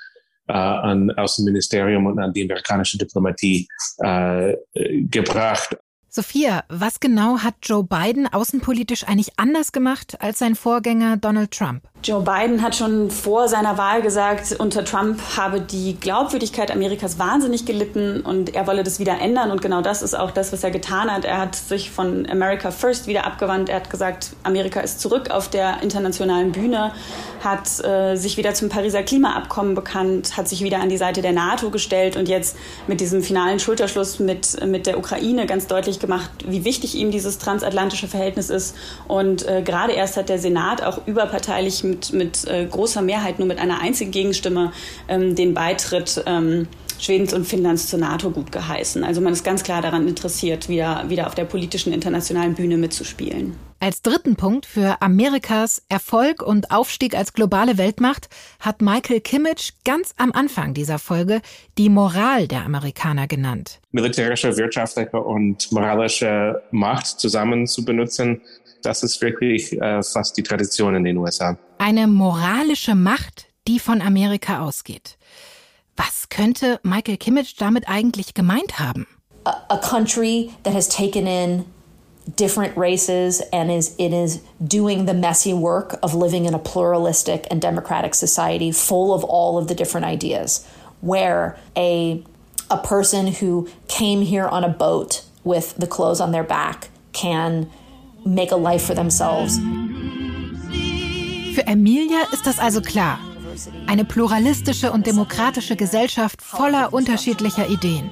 äh, 0.48 0.54
an 0.54 1.12
Außenministerium 1.12 2.06
und 2.06 2.20
an 2.20 2.34
die 2.34 2.44
amerikanische 2.44 2.98
Diplomatie 2.98 3.68
äh, 4.00 4.56
gebracht. 4.74 5.78
Sophia, 6.10 6.64
was 6.70 7.02
genau 7.02 7.40
hat 7.40 7.56
Joe 7.62 7.84
Biden 7.84 8.28
außenpolitisch 8.32 9.06
eigentlich 9.06 9.38
anders 9.38 9.74
gemacht 9.74 10.22
als 10.22 10.40
sein 10.40 10.56
Vorgänger 10.56 11.18
Donald 11.18 11.52
Trump? 11.52 11.84
Joe 12.06 12.22
Biden 12.22 12.62
hat 12.62 12.76
schon 12.76 13.10
vor 13.10 13.48
seiner 13.48 13.80
Wahl 13.80 14.04
gesagt, 14.04 14.56
unter 14.60 14.86
Trump 14.86 15.20
habe 15.38 15.60
die 15.60 16.00
Glaubwürdigkeit 16.00 16.70
Amerikas 16.70 17.18
wahnsinnig 17.18 17.66
gelitten 17.66 18.22
und 18.22 18.54
er 18.54 18.68
wolle 18.68 18.84
das 18.84 19.00
wieder 19.00 19.20
ändern. 19.20 19.50
Und 19.50 19.64
genau 19.64 19.82
das 19.82 20.04
ist 20.04 20.14
auch 20.14 20.30
das, 20.30 20.54
was 20.54 20.64
er 20.64 20.70
getan 20.70 21.12
hat. 21.12 21.26
Er 21.26 21.40
hat 21.40 21.56
sich 21.56 21.90
von 21.90 22.30
America 22.30 22.70
First 22.70 23.08
wieder 23.08 23.26
abgewandt. 23.26 23.70
Er 23.70 23.78
hat 23.78 23.90
gesagt, 23.90 24.34
Amerika 24.44 24.82
ist 24.82 25.00
zurück 25.00 25.32
auf 25.32 25.50
der 25.50 25.82
internationalen 25.82 26.52
Bühne, 26.52 26.92
hat 27.44 27.84
äh, 27.84 28.16
sich 28.16 28.38
wieder 28.38 28.54
zum 28.54 28.70
Pariser 28.70 29.02
Klimaabkommen 29.02 29.74
bekannt, 29.74 30.38
hat 30.38 30.48
sich 30.48 30.62
wieder 30.62 30.82
an 30.82 30.90
die 30.90 30.98
Seite 30.98 31.24
der 31.24 31.34
NATO 31.34 31.72
gestellt 31.72 32.18
und 32.18 32.30
jetzt 32.30 32.56
mit 32.86 33.02
diesem 33.02 33.24
finalen 33.24 33.60
Schulterschluss 33.60 34.20
mit, 34.20 34.64
mit 34.64 34.86
der 34.86 35.00
Ukraine 35.00 35.48
ganz 35.48 35.66
deutlich 35.66 36.00
gemacht, 36.00 36.30
wie 36.46 36.66
wichtig 36.66 36.94
ihm 36.94 37.10
dieses 37.10 37.40
transatlantische 37.40 38.08
Verhältnis 38.08 38.52
ist. 38.52 38.76
Und 39.08 39.48
äh, 39.48 39.64
gerade 39.64 39.94
erst 39.94 40.18
hat 40.18 40.30
der 40.30 40.38
Senat 40.38 40.84
auch 40.84 41.00
überparteilich 41.08 41.84
mit 41.96 42.12
mit, 42.12 42.14
mit 42.14 42.48
äh, 42.48 42.66
großer 42.66 43.02
Mehrheit, 43.02 43.40
nur 43.40 43.48
mit 43.48 43.60
einer 43.60 43.80
einzigen 43.80 44.12
Gegenstimme, 44.12 44.72
ähm, 45.08 45.36
den 45.36 45.54
Beitritt 45.54 46.24
ähm, 46.26 46.68
Schwedens 46.98 47.34
und 47.34 47.46
Finnlands 47.46 47.88
zur 47.90 48.00
NATO 48.00 48.32
gut 48.32 48.54
geheißen. 48.54 49.04
Also 49.04 49.20
man 49.20 49.34
ist 49.34 49.44
ganz 49.44 49.64
klar 49.64 49.82
daran 49.82 50.08
interessiert, 50.08 50.70
wieder, 50.70 51.10
wieder 51.10 51.28
auf 51.28 51.36
der 51.36 51.44
politischen 51.44 51.92
internationalen 51.92 52.56
Bühne 52.56 52.78
mitzuspielen. 52.78 53.58
Als 53.82 54.02
dritten 54.02 54.38
Punkt 54.38 54.66
für 54.66 55.02
Amerikas 55.02 55.84
Erfolg 55.90 56.42
und 56.42 56.72
Aufstieg 56.72 57.16
als 57.16 57.34
globale 57.34 57.78
Weltmacht 57.78 58.30
hat 58.62 58.82
Michael 58.82 59.20
Kimmich 59.20 59.74
ganz 59.84 60.14
am 60.16 60.32
Anfang 60.32 60.74
dieser 60.74 60.98
Folge 60.98 61.42
die 61.78 61.90
Moral 61.90 62.48
der 62.48 62.64
Amerikaner 62.64 63.28
genannt. 63.28 63.82
Militärische, 63.92 64.56
wirtschaftliche 64.56 65.22
und 65.22 65.70
moralische 65.74 66.64
Macht 66.72 67.20
zusammen 67.20 67.68
zu 67.68 67.84
benutzen, 67.84 68.42
das 68.86 69.04
ist 69.04 69.22
wirklich 69.22 69.74
äh, 69.82 70.04
fast 70.04 70.38
die 70.38 70.44
Tradition 70.44 70.96
in 70.96 71.04
den 71.04 71.18
USA. 71.18 71.58
Eine 71.78 72.08
moralische 72.08 72.96
Macht, 72.96 73.48
die 73.68 73.80
von 73.80 74.02
Amerika 74.02 74.66
ausgeht. 74.66 75.18
Was 75.98 76.30
könnte 76.30 76.80
Michael 76.84 77.18
Kimmich 77.18 77.56
damit 77.56 77.88
eigentlich 77.88 78.34
gemeint 78.34 78.80
haben? 78.80 79.08
A, 79.46 79.56
a 79.70 79.78
country 79.78 80.52
that 80.64 80.74
has 80.74 80.88
taken 80.88 81.28
in 81.28 81.66
different 82.36 82.76
races 82.76 83.42
and 83.52 83.70
is 83.70 83.96
it 83.98 84.12
is 84.12 84.42
doing 84.60 85.06
the 85.06 85.14
messy 85.14 85.54
work 85.54 85.98
of 86.02 86.16
living 86.16 86.46
in 86.46 86.56
a 86.56 86.60
pluralistic 86.60 87.48
and 87.52 87.62
democratic 87.62 88.16
society 88.16 88.72
full 88.72 89.14
of 89.14 89.24
all 89.24 89.60
of 89.60 89.68
the 89.68 89.76
different 89.76 90.08
ideas 90.08 90.66
where 91.02 91.56
a 91.78 92.24
a 92.72 92.78
person 92.80 93.28
who 93.28 93.70
came 93.88 94.24
here 94.24 94.48
on 94.48 94.64
a 94.64 94.70
boat 94.70 95.24
with 95.44 95.76
the 95.78 95.86
clothes 95.86 96.20
on 96.20 96.32
their 96.32 96.44
back 96.44 96.90
can 97.14 97.70
make 98.26 98.52
a 98.52 98.58
life 98.58 98.86
for 98.86 98.96
themselves. 98.96 99.60
Für 101.54 101.68
Emilia 101.68 102.20
ist 102.34 102.46
das 102.46 102.60
also 102.60 102.82
klar. 102.82 103.20
Eine 103.88 104.04
pluralistische 104.04 104.92
und 104.92 105.08
demokratische 105.08 105.78
Gesellschaft 105.78 106.42
voller 106.42 106.92
unterschiedlicher 106.92 107.70
Ideen. 107.70 108.10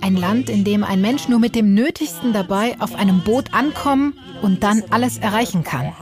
Ein 0.00 0.16
Land, 0.16 0.50
in 0.50 0.64
dem 0.64 0.82
ein 0.82 1.00
Mensch 1.00 1.28
nur 1.28 1.38
mit 1.38 1.54
dem 1.54 1.74
Nötigsten 1.74 2.32
dabei 2.32 2.74
auf 2.80 2.96
einem 2.96 3.20
Boot 3.20 3.54
ankommen 3.54 4.14
und 4.42 4.64
dann 4.64 4.82
alles 4.90 5.18
erreichen 5.18 5.62
kann. 5.62 5.92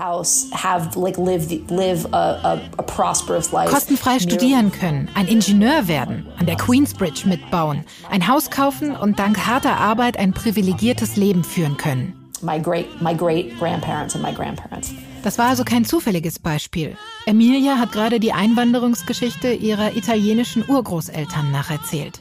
Kostenfrei 3.66 4.18
studieren 4.18 4.72
können, 4.72 5.10
ein 5.14 5.28
Ingenieur 5.28 5.86
werden, 5.86 6.26
an 6.38 6.46
der 6.46 6.56
Queensbridge 6.56 7.28
mitbauen, 7.28 7.84
ein 8.10 8.26
Haus 8.26 8.48
kaufen 8.48 8.96
und 8.96 9.18
dank 9.18 9.46
harter 9.46 9.76
Arbeit 9.76 10.16
ein 10.16 10.32
privilegiertes 10.32 11.16
Leben 11.16 11.44
führen 11.44 11.76
können 11.76 12.19
my 12.42 12.59
great 12.59 13.00
my 13.00 13.14
great 13.14 13.59
grandparents 13.59 14.14
and 14.14 14.22
my 14.22 14.33
grandparents. 14.33 14.92
Das 15.22 15.38
war 15.38 15.48
also 15.48 15.64
kein 15.64 15.85
zufälliges 15.85 16.38
Beispiel. 16.38 16.96
Emilia 17.26 17.76
hat 17.79 17.92
gerade 17.92 18.20
die 18.20 18.33
Einwanderungsgeschichte 18.33 19.53
ihrer 19.53 19.94
italienischen 19.96 20.64
Urgroßeltern 20.66 21.50
nacherzählt. 21.50 22.20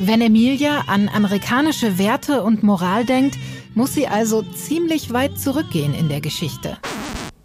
Wenn 0.00 0.20
Emilia 0.20 0.84
an 0.86 1.08
amerikanische 1.08 1.98
Werte 1.98 2.42
und 2.42 2.62
Moral 2.62 3.04
denkt, 3.04 3.36
muss 3.74 3.94
sie 3.94 4.08
also 4.08 4.42
ziemlich 4.42 5.12
weit 5.12 5.38
zurückgehen 5.38 5.92
in 5.92 6.08
der 6.08 6.20
Geschichte. 6.20 6.78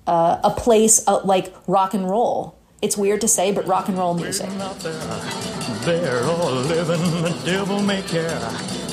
Uh, 0.06 0.38
a 0.44 0.50
place 0.50 1.04
uh, 1.08 1.20
like 1.26 1.52
rock 1.68 1.94
and 1.94 2.10
roll. 2.10 2.54
It's 2.82 2.98
weird 2.98 3.22
to 3.22 3.28
say, 3.28 3.52
but 3.52 3.66
rock 3.68 3.88
and 3.88 3.98
roll 3.98 4.14
music. 4.14 4.50
They're 5.86 6.24
all 6.26 6.52
living, 6.68 7.00
the 7.24 7.34
devil 7.46 7.82
may 7.82 8.02
care, 8.02 8.40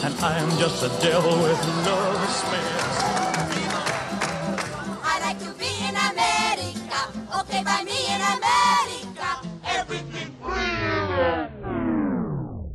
and 0.05 0.14
I 0.22 0.38
am 0.38 0.50
just 0.59 0.85
a 0.85 0.88
devil 1.03 1.33
with 1.42 1.59
love 1.85 2.14
to 2.14 2.79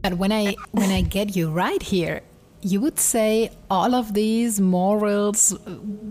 But 0.05 0.19
when 0.19 0.31
I 0.31 0.55
when 0.71 0.91
I 0.91 1.01
get 1.01 1.35
you 1.35 1.49
right 1.49 1.81
here, 1.81 2.21
you 2.61 2.79
would 2.79 2.99
say 2.99 3.49
all 3.71 3.95
of 3.95 4.13
these 4.13 4.61
morals, 4.61 5.57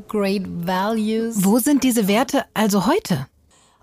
great 0.08 0.42
values. 0.42 1.36
Wo 1.44 1.60
sind 1.60 1.84
diese 1.84 2.08
Werte 2.08 2.44
also 2.56 2.80
heute? 2.80 3.28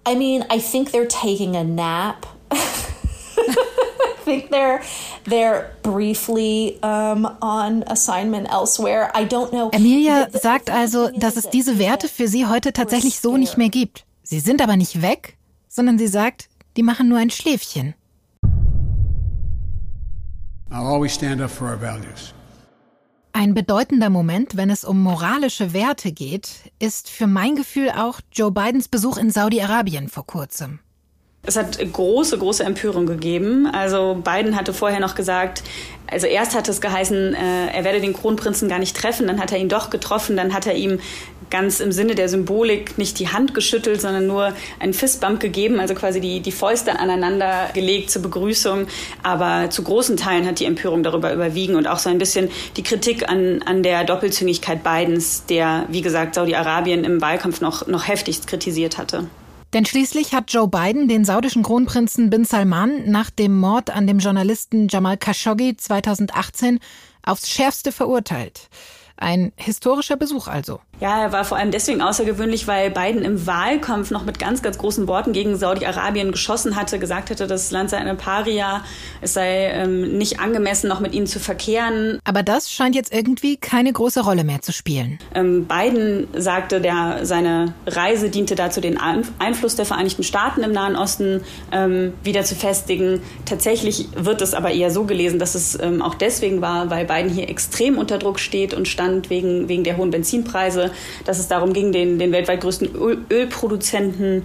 I 0.06 0.16
mean, 0.16 0.44
I 0.50 0.60
think 0.60 0.92
they're 0.92 1.08
taking 1.08 1.56
a 1.56 1.64
nap. 1.64 2.26
I 2.52 4.16
think 4.26 4.52
they're 4.52 4.84
they're 5.24 5.72
briefly 5.82 6.78
um, 6.84 7.26
on 7.42 7.86
assignment 7.88 8.52
elsewhere. 8.52 9.12
I 9.16 9.24
don't 9.24 9.54
know. 9.54 9.70
Emilia 9.72 10.28
sagt 10.34 10.70
also, 10.70 11.08
dass 11.18 11.38
es 11.38 11.50
diese 11.50 11.80
Werte 11.80 12.10
für 12.10 12.28
sie 12.28 12.48
heute 12.48 12.74
tatsächlich 12.74 13.22
so 13.22 13.38
nicht 13.38 13.58
mehr 13.58 13.70
gibt. 13.70 14.04
Sie 14.24 14.42
sind 14.42 14.62
aber 14.62 14.76
nicht 14.76 15.02
weg, 15.02 15.38
sondern 15.70 15.98
sie 15.98 16.08
sagt, 16.08 16.50
die 16.76 16.84
machen 16.84 17.08
nur 17.08 17.18
ein 17.18 17.30
Schläfchen. 17.30 17.94
I'll 17.94 17.94
always 17.94 17.94
stand 17.94 17.94
up 17.94 17.94
for 17.94 19.10
our 20.02 20.60
values. 20.60 20.61
Ein 23.34 23.54
bedeutender 23.54 24.10
Moment, 24.10 24.56
wenn 24.56 24.70
es 24.70 24.86
um 24.86 25.04
moralische 25.04 25.74
Werte 25.74 26.14
geht, 26.14 26.72
ist 26.80 27.10
für 27.10 27.28
mein 27.28 27.58
Gefühl 27.58 27.90
auch 27.90 28.22
Joe 28.32 28.52
Bidens 28.52 28.88
Besuch 28.88 29.18
in 29.18 29.32
Saudi-Arabien 29.32 30.08
vor 30.08 30.26
kurzem. 30.26 30.80
Es 31.44 31.56
hat 31.58 31.80
große, 31.80 32.38
große 32.38 32.64
Empörung 32.64 33.08
gegeben. 33.08 33.66
Also 33.66 34.22
Biden 34.24 34.56
hatte 34.56 34.74
vorher 34.74 35.00
noch 35.00 35.16
gesagt, 35.16 35.64
also 36.06 36.28
erst 36.28 36.54
hat 36.56 36.70
es 36.70 36.82
geheißen, 36.82 37.34
äh, 37.34 37.68
er 37.74 37.84
werde 37.84 38.00
den 38.00 38.14
Kronprinzen 38.14 38.70
gar 38.70 38.78
nicht 38.78 38.96
treffen, 38.96 39.28
dann 39.28 39.40
hat 39.40 39.52
er 39.52 39.58
ihn 39.58 39.70
doch 39.70 39.90
getroffen, 39.90 40.38
dann 40.38 40.54
hat 40.54 40.68
er 40.68 40.76
ihm 40.76 41.00
ganz 41.50 41.80
im 41.80 41.92
Sinne 41.92 42.16
der 42.16 42.30
Symbolik 42.30 42.98
nicht 42.98 43.20
die 43.20 43.30
Hand 43.30 43.54
geschüttelt, 43.54 44.02
sondern 44.02 44.28
nur 44.28 44.54
einen 44.80 44.94
Fistbump 44.94 45.40
gegeben, 45.40 45.80
also 45.80 45.96
quasi 45.96 46.22
die, 46.22 46.42
die 46.42 46.52
Fäuste 46.52 47.00
aneinander 47.00 47.70
gelegt 47.74 48.12
zur 48.12 48.22
Begrüßung. 48.22 48.88
Aber 49.24 49.70
zu 49.70 49.84
großen 49.84 50.18
Teilen 50.18 50.46
hat 50.46 50.60
die 50.60 50.66
Empörung 50.66 51.02
darüber 51.02 51.34
überwiegen 51.34 51.76
und 51.76 51.88
auch 51.88 52.00
so 52.00 52.10
ein 52.10 52.20
bisschen 52.20 52.50
die 52.78 52.84
Kritik 52.84 53.28
an, 53.30 53.64
an 53.66 53.82
der 53.82 54.04
Doppelzüngigkeit 54.04 54.84
Bidens, 54.84 55.46
der, 55.48 55.86
wie 55.90 56.02
gesagt, 56.02 56.36
Saudi-Arabien 56.36 57.04
im 57.04 57.20
Wahlkampf 57.20 57.62
noch, 57.62 57.88
noch 57.88 58.08
heftigst 58.08 58.48
kritisiert 58.48 58.98
hatte. 58.98 59.28
Denn 59.74 59.86
schließlich 59.86 60.34
hat 60.34 60.52
Joe 60.52 60.68
Biden 60.68 61.08
den 61.08 61.24
saudischen 61.24 61.64
Kronprinzen 61.64 62.30
Bin 62.30 62.44
Salman 62.44 63.10
nach 63.10 63.30
dem 63.30 63.58
Mord 63.58 63.90
an 63.90 64.06
dem 64.06 64.20
Journalisten 64.20 64.90
Jamal 64.90 65.18
Khashoggi 65.18 65.78
2018 65.78 66.80
aufs 67.24 67.50
schärfste 67.50 67.94
verurteilt. 67.94 68.70
Ein 69.22 69.54
historischer 69.56 70.18
Besuch 70.18 70.48
also. 70.48 70.80
Ja, 71.00 71.22
er 71.22 71.32
war 71.32 71.46
vor 71.46 71.56
allem 71.56 71.70
deswegen 71.70 72.02
außergewöhnlich, 72.02 72.68
weil 72.68 72.90
Biden 72.90 73.22
im 73.22 73.46
Wahlkampf 73.46 74.10
noch 74.10 74.26
mit 74.26 74.40
ganz, 74.40 74.64
ganz 74.64 74.80
großen 74.80 75.08
Worten 75.08 75.32
gegen 75.32 75.56
Saudi-Arabien 75.56 76.32
geschossen 76.32 76.76
hatte, 76.76 76.98
gesagt 76.98 77.30
hatte, 77.30 77.46
das 77.46 77.70
Land 77.70 77.92
sei 77.92 77.98
eine 77.98 78.16
Paria, 78.16 78.84
es 79.22 79.34
sei 79.34 79.68
ähm, 79.68 80.18
nicht 80.18 80.40
angemessen, 80.40 80.88
noch 80.88 81.00
mit 81.00 81.14
ihnen 81.14 81.28
zu 81.28 81.40
verkehren. 81.40 82.20
Aber 82.24 82.44
das 82.44 82.72
scheint 82.72 82.96
jetzt 82.96 83.14
irgendwie 83.14 83.58
keine 83.58 83.94
große 83.94 84.22
Rolle 84.22 84.44
mehr 84.44 84.62
zu 84.62 84.74
spielen. 84.74 85.20
Ähm, 85.36 85.66
Biden 85.66 86.28
sagte, 86.36 86.82
der, 86.82 87.20
seine 87.24 87.74
Reise 87.86 88.30
diente 88.30 88.56
dazu, 88.56 88.82
den 88.82 88.98
Einfluss 89.40 89.76
der 89.76 89.86
Vereinigten 89.86 90.24
Staaten 90.24 90.64
im 90.64 90.72
Nahen 90.72 90.96
Osten 90.96 91.42
ähm, 91.72 92.14
wieder 92.24 92.44
zu 92.44 92.56
festigen. 92.56 93.22
Tatsächlich 93.46 94.08
wird 94.16 94.42
es 94.42 94.54
aber 94.54 94.72
eher 94.72 94.92
so 94.92 95.04
gelesen, 95.04 95.40
dass 95.40 95.56
es 95.56 95.80
ähm, 95.80 96.02
auch 96.02 96.16
deswegen 96.16 96.62
war, 96.62 96.90
weil 96.90 97.06
Biden 97.06 97.30
hier 97.30 97.50
extrem 97.50 97.98
unter 97.98 98.18
Druck 98.18 98.40
steht 98.40 98.74
und 98.74 98.88
stand 98.88 99.30
wegen, 99.30 99.70
wegen 99.70 99.84
der 99.84 99.98
hohen 99.98 100.10
Benzinpreise, 100.10 100.92
dass 101.26 101.40
es 101.40 101.48
darum 101.48 101.74
ging, 101.74 101.92
den, 101.92 102.18
den 102.20 102.32
weltweit 102.32 102.62
größten 102.62 102.96
Öl, 102.96 103.20
Ölproduzenten 103.30 104.44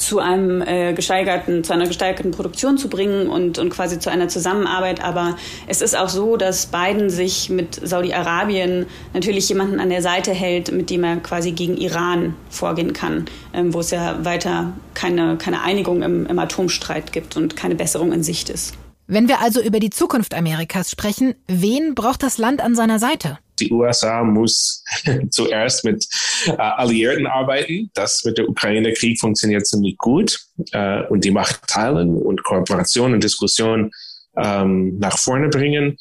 zu 0.00 0.18
einem 0.18 0.62
äh, 0.62 0.94
gesteigerten, 0.94 1.62
zu 1.62 1.74
einer 1.74 1.86
gesteigerten 1.86 2.30
Produktion 2.30 2.78
zu 2.78 2.88
bringen 2.88 3.28
und, 3.28 3.58
und 3.58 3.68
quasi 3.68 3.98
zu 3.98 4.10
einer 4.10 4.28
Zusammenarbeit. 4.28 5.04
Aber 5.04 5.36
es 5.66 5.82
ist 5.82 5.96
auch 5.96 6.08
so, 6.08 6.36
dass 6.36 6.66
Biden 6.66 7.10
sich 7.10 7.50
mit 7.50 7.78
Saudi-Arabien 7.86 8.86
natürlich 9.12 9.48
jemanden 9.50 9.78
an 9.78 9.90
der 9.90 10.00
Seite 10.00 10.32
hält, 10.32 10.72
mit 10.72 10.88
dem 10.88 11.04
er 11.04 11.16
quasi 11.16 11.52
gegen 11.52 11.76
Iran 11.76 12.34
vorgehen 12.48 12.94
kann, 12.94 13.26
ähm, 13.52 13.74
wo 13.74 13.80
es 13.80 13.90
ja 13.90 14.24
weiter 14.24 14.72
keine, 14.94 15.36
keine 15.36 15.62
Einigung 15.62 16.02
im, 16.02 16.26
im 16.26 16.38
Atomstreit 16.38 17.12
gibt 17.12 17.36
und 17.36 17.54
keine 17.54 17.74
Besserung 17.74 18.12
in 18.12 18.22
Sicht 18.22 18.48
ist. 18.48 18.74
Wenn 19.12 19.26
wir 19.26 19.40
also 19.40 19.60
über 19.60 19.80
die 19.80 19.90
Zukunft 19.90 20.34
Amerikas 20.34 20.88
sprechen, 20.88 21.34
wen 21.48 21.96
braucht 21.96 22.22
das 22.22 22.38
Land 22.38 22.60
an 22.60 22.76
seiner 22.76 23.00
Seite? 23.00 23.40
Die 23.58 23.72
USA 23.72 24.22
muss 24.22 24.84
zuerst 25.30 25.84
mit 25.84 26.06
äh, 26.46 26.52
Alliierten 26.52 27.26
arbeiten. 27.26 27.90
Das 27.94 28.22
mit 28.24 28.38
der 28.38 28.48
Ukraine-Krieg 28.48 29.18
funktioniert 29.18 29.66
ziemlich 29.66 29.98
gut. 29.98 30.38
Äh, 30.70 31.02
und 31.08 31.24
die 31.24 31.32
Macht 31.32 31.66
teilen 31.66 32.22
und 32.22 32.44
Kooperation 32.44 33.12
und 33.12 33.24
Diskussion 33.24 33.90
ähm, 34.36 34.96
nach 35.00 35.18
vorne 35.18 35.48
bringen. 35.48 35.96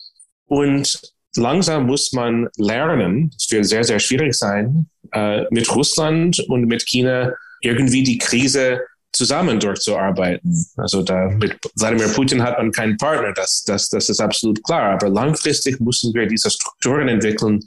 Und 0.46 1.02
langsam 1.36 1.88
muss 1.88 2.14
man 2.14 2.48
lernen, 2.58 3.32
es 3.36 3.50
wird 3.50 3.66
sehr, 3.66 3.84
sehr 3.84 4.00
schwierig 4.00 4.36
sein, 4.36 4.88
äh, 5.14 5.46
mit 5.50 5.76
Russland 5.76 6.40
und 6.48 6.68
mit 6.68 6.86
China 6.86 7.34
irgendwie 7.62 8.04
die 8.04 8.20
Krise 8.20 8.82
zusammen 9.12 9.60
durchzuarbeiten. 9.60 10.66
Also 10.78 11.02
da 11.02 11.30
mit 11.30 11.58
Wladimir 11.76 12.08
Putin 12.10 12.44
hat 12.44 12.58
man 12.58 12.72
keinen 12.72 12.98
Partner, 12.98 13.34
das, 13.34 13.64
das, 13.66 13.90
das 13.90 14.10
ist 14.10 14.20
absolut 14.20 14.64
klar. 14.64 14.94
Aber 14.94 15.10
langfristig 15.10 15.80
müssen 15.80 16.14
wir 16.14 16.28
diese 16.28 16.50
Strukturen 16.50 17.08
entwickeln, 17.08 17.60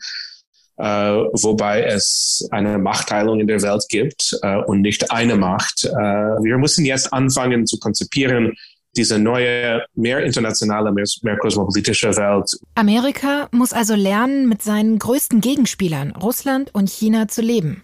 äh, 0.78 0.85
wobei 0.85 1.83
es 1.83 2.46
eine 2.50 2.78
Machtteilung 2.78 3.40
in 3.40 3.46
der 3.46 3.62
Welt 3.62 3.85
gibt 3.88 4.37
äh, 4.42 4.57
und 4.59 4.81
nicht 4.81 5.11
eine 5.11 5.37
Macht. 5.37 5.85
Äh, 5.85 5.90
wir 5.90 6.59
müssen 6.59 6.85
jetzt 6.85 7.12
anfangen 7.12 7.66
zu 7.66 7.78
konzipieren, 7.78 8.55
diese 8.96 9.18
neue, 9.18 9.85
mehr 9.94 10.22
internationale, 10.22 10.92
mehr, 10.92 11.07
mehr 11.22 11.38
kosmopolitische 11.38 12.14
Welt. 12.16 12.50
Amerika 12.74 13.48
muss 13.50 13.72
also 13.72 13.94
lernen, 13.94 14.48
mit 14.48 14.62
seinen 14.62 14.98
größten 14.98 15.40
Gegenspielern, 15.40 16.12
Russland 16.12 16.74
und 16.74 16.90
China, 16.90 17.28
zu 17.28 17.40
leben. 17.40 17.83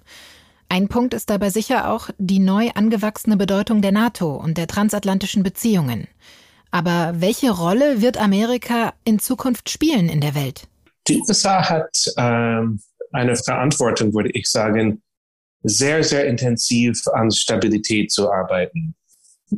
Ein 0.68 0.88
Punkt 0.88 1.14
ist 1.14 1.31
dabei 1.31 1.50
sicher 1.50 1.90
auch 1.90 2.11
die 2.18 2.40
neu 2.40 2.70
angewachsene 2.74 3.37
Bedeutung 3.37 3.81
der 3.81 3.92
NATO 3.92 4.37
und 4.37 4.59
der 4.59 4.66
transatlantischen 4.66 5.42
Beziehungen. 5.42 6.09
Aber 6.70 7.14
welche 7.16 7.50
Rolle 7.50 8.02
wird 8.02 8.18
Amerika 8.18 8.92
in 9.04 9.18
Zukunft 9.18 9.70
spielen 9.70 10.09
in 10.11 10.20
der 10.20 10.35
Welt? 10.35 10.68
Die 11.09 11.18
USA 11.26 11.66
hat 11.66 11.96
ähm, 12.18 12.81
eine 13.12 13.37
Verantwortung, 13.37 14.12
würde 14.12 14.31
ich 14.35 14.50
sagen, 14.50 15.02
sehr, 15.62 16.04
sehr 16.04 16.26
intensiv 16.26 17.00
an 17.09 17.31
Stabilität 17.31 18.12
zu 18.12 18.31
arbeiten. 18.31 18.94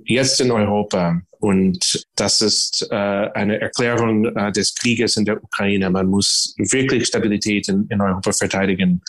Jetzt 0.05 0.41
in 0.41 0.53
Europa. 0.53 1.21
Und 1.41 2.07
das 2.15 2.41
ist 2.41 2.87
äh, 2.91 2.95
eine 2.95 3.61
Erklärung 3.61 4.27
äh, 4.37 4.53
des 4.53 4.75
Krieges 4.75 5.17
in 5.17 5.25
der 5.25 5.43
Ukraine. 5.43 5.91
Man 5.91 6.07
muss 6.07 6.55
wirklich 6.59 7.07
Stabilität 7.07 7.69
in, 7.69 7.87
in 7.89 8.01
Europa 8.01 8.33
verteidigen. 8.33 9.03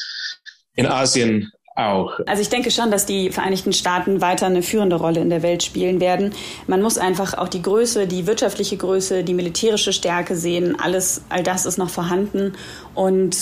In 0.76 0.88
Asien 0.88 1.52
auch. 1.88 2.20
Also 2.26 2.42
ich 2.42 2.50
denke 2.50 2.72
schon, 2.72 2.92
dass 2.92 3.06
die 3.06 3.30
Vereinigten 3.32 3.74
Staaten 3.74 4.22
weiter 4.22 4.46
eine 4.46 4.62
führende 4.62 4.96
Rolle 4.96 5.22
in 5.22 5.30
der 5.30 5.42
Welt 5.42 5.64
spielen 5.64 6.00
werden. 6.00 6.32
Man 6.68 6.82
muss 6.82 6.98
einfach 6.98 7.34
auch 7.38 7.48
die 7.48 7.62
Größe, 7.62 8.08
die 8.08 8.28
wirtschaftliche 8.28 8.78
Größe, 8.78 9.24
die 9.24 9.34
militärische 9.34 9.94
Stärke 9.94 10.36
sehen. 10.36 10.78
Alles, 10.80 11.24
all 11.30 11.44
das 11.44 11.66
ist 11.66 11.78
noch 11.78 11.90
vorhanden. 11.90 12.54
Und 12.96 13.38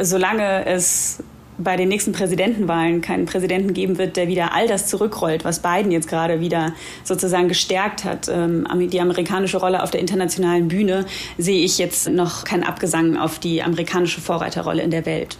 solange 0.00 0.66
es 0.66 1.22
bei 1.56 1.76
den 1.76 1.88
nächsten 1.88 2.12
Präsidentenwahlen 2.12 3.00
keinen 3.00 3.26
Präsidenten 3.26 3.74
geben 3.74 3.98
wird, 3.98 4.16
der 4.16 4.28
wieder 4.28 4.54
all 4.54 4.66
das 4.66 4.88
zurückrollt, 4.88 5.44
was 5.44 5.60
Biden 5.60 5.92
jetzt 5.92 6.08
gerade 6.08 6.40
wieder 6.40 6.72
sozusagen 7.04 7.48
gestärkt 7.48 8.04
hat, 8.04 8.28
ähm, 8.28 8.66
die 8.90 9.00
amerikanische 9.00 9.58
Rolle 9.58 9.82
auf 9.82 9.90
der 9.90 10.00
internationalen 10.00 10.68
Bühne, 10.68 11.06
sehe 11.38 11.64
ich 11.64 11.78
jetzt 11.78 12.08
noch 12.08 12.44
keinen 12.44 12.64
Abgesang 12.64 13.16
auf 13.16 13.38
die 13.38 13.62
amerikanische 13.62 14.20
Vorreiterrolle 14.20 14.82
in 14.82 14.90
der 14.90 15.06
Welt. 15.06 15.36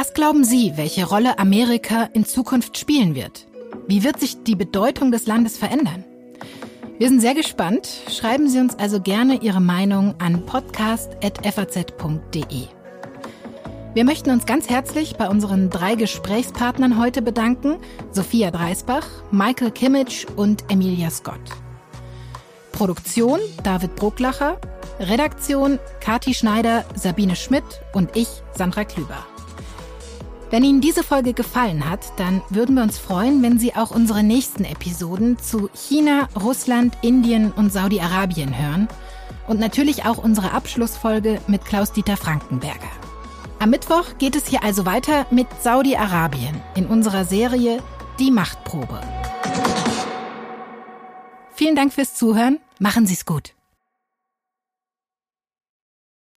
Was 0.00 0.14
glauben 0.14 0.44
Sie, 0.44 0.74
welche 0.76 1.08
Rolle 1.08 1.40
Amerika 1.40 2.04
in 2.12 2.24
Zukunft 2.24 2.78
spielen 2.78 3.16
wird? 3.16 3.48
Wie 3.88 4.04
wird 4.04 4.20
sich 4.20 4.44
die 4.44 4.54
Bedeutung 4.54 5.10
des 5.10 5.26
Landes 5.26 5.58
verändern? 5.58 6.04
Wir 6.98 7.08
sind 7.08 7.18
sehr 7.18 7.34
gespannt. 7.34 7.88
Schreiben 8.08 8.48
Sie 8.48 8.60
uns 8.60 8.78
also 8.78 9.00
gerne 9.00 9.42
Ihre 9.42 9.60
Meinung 9.60 10.14
an 10.20 10.46
podcast.faz.de. 10.46 12.68
Wir 13.94 14.04
möchten 14.04 14.30
uns 14.30 14.46
ganz 14.46 14.70
herzlich 14.70 15.16
bei 15.16 15.28
unseren 15.28 15.68
drei 15.68 15.96
Gesprächspartnern 15.96 16.96
heute 16.96 17.20
bedanken: 17.20 17.78
Sophia 18.12 18.52
Dreisbach, 18.52 19.08
Michael 19.32 19.72
Kimmich 19.72 20.28
und 20.36 20.62
Emilia 20.70 21.10
Scott. 21.10 21.40
Produktion 22.70 23.40
David 23.64 23.96
Brucklacher, 23.96 24.60
Redaktion 25.00 25.80
Kati 25.98 26.34
Schneider, 26.34 26.84
Sabine 26.94 27.34
Schmidt 27.34 27.64
und 27.92 28.16
ich, 28.16 28.28
Sandra 28.54 28.84
Klüber. 28.84 29.26
Wenn 30.50 30.64
Ihnen 30.64 30.80
diese 30.80 31.02
Folge 31.02 31.34
gefallen 31.34 31.88
hat, 31.88 32.00
dann 32.16 32.40
würden 32.48 32.74
wir 32.74 32.82
uns 32.82 32.98
freuen, 32.98 33.42
wenn 33.42 33.58
Sie 33.58 33.74
auch 33.74 33.90
unsere 33.90 34.22
nächsten 34.22 34.64
Episoden 34.64 35.38
zu 35.38 35.68
China, 35.74 36.28
Russland, 36.40 36.96
Indien 37.02 37.52
und 37.52 37.70
Saudi-Arabien 37.70 38.58
hören 38.58 38.88
und 39.46 39.60
natürlich 39.60 40.06
auch 40.06 40.16
unsere 40.16 40.52
Abschlussfolge 40.52 41.40
mit 41.48 41.66
Klaus-Dieter 41.66 42.16
Frankenberger. 42.16 42.90
Am 43.58 43.70
Mittwoch 43.70 44.16
geht 44.18 44.36
es 44.36 44.46
hier 44.46 44.64
also 44.64 44.86
weiter 44.86 45.26
mit 45.30 45.48
Saudi-Arabien 45.62 46.62
in 46.76 46.86
unserer 46.86 47.26
Serie 47.26 47.82
Die 48.18 48.30
Machtprobe. 48.30 49.00
Vielen 51.52 51.76
Dank 51.76 51.92
fürs 51.92 52.14
Zuhören. 52.14 52.58
Machen 52.78 53.06
Sie 53.06 53.14
es 53.14 53.26
gut. 53.26 53.52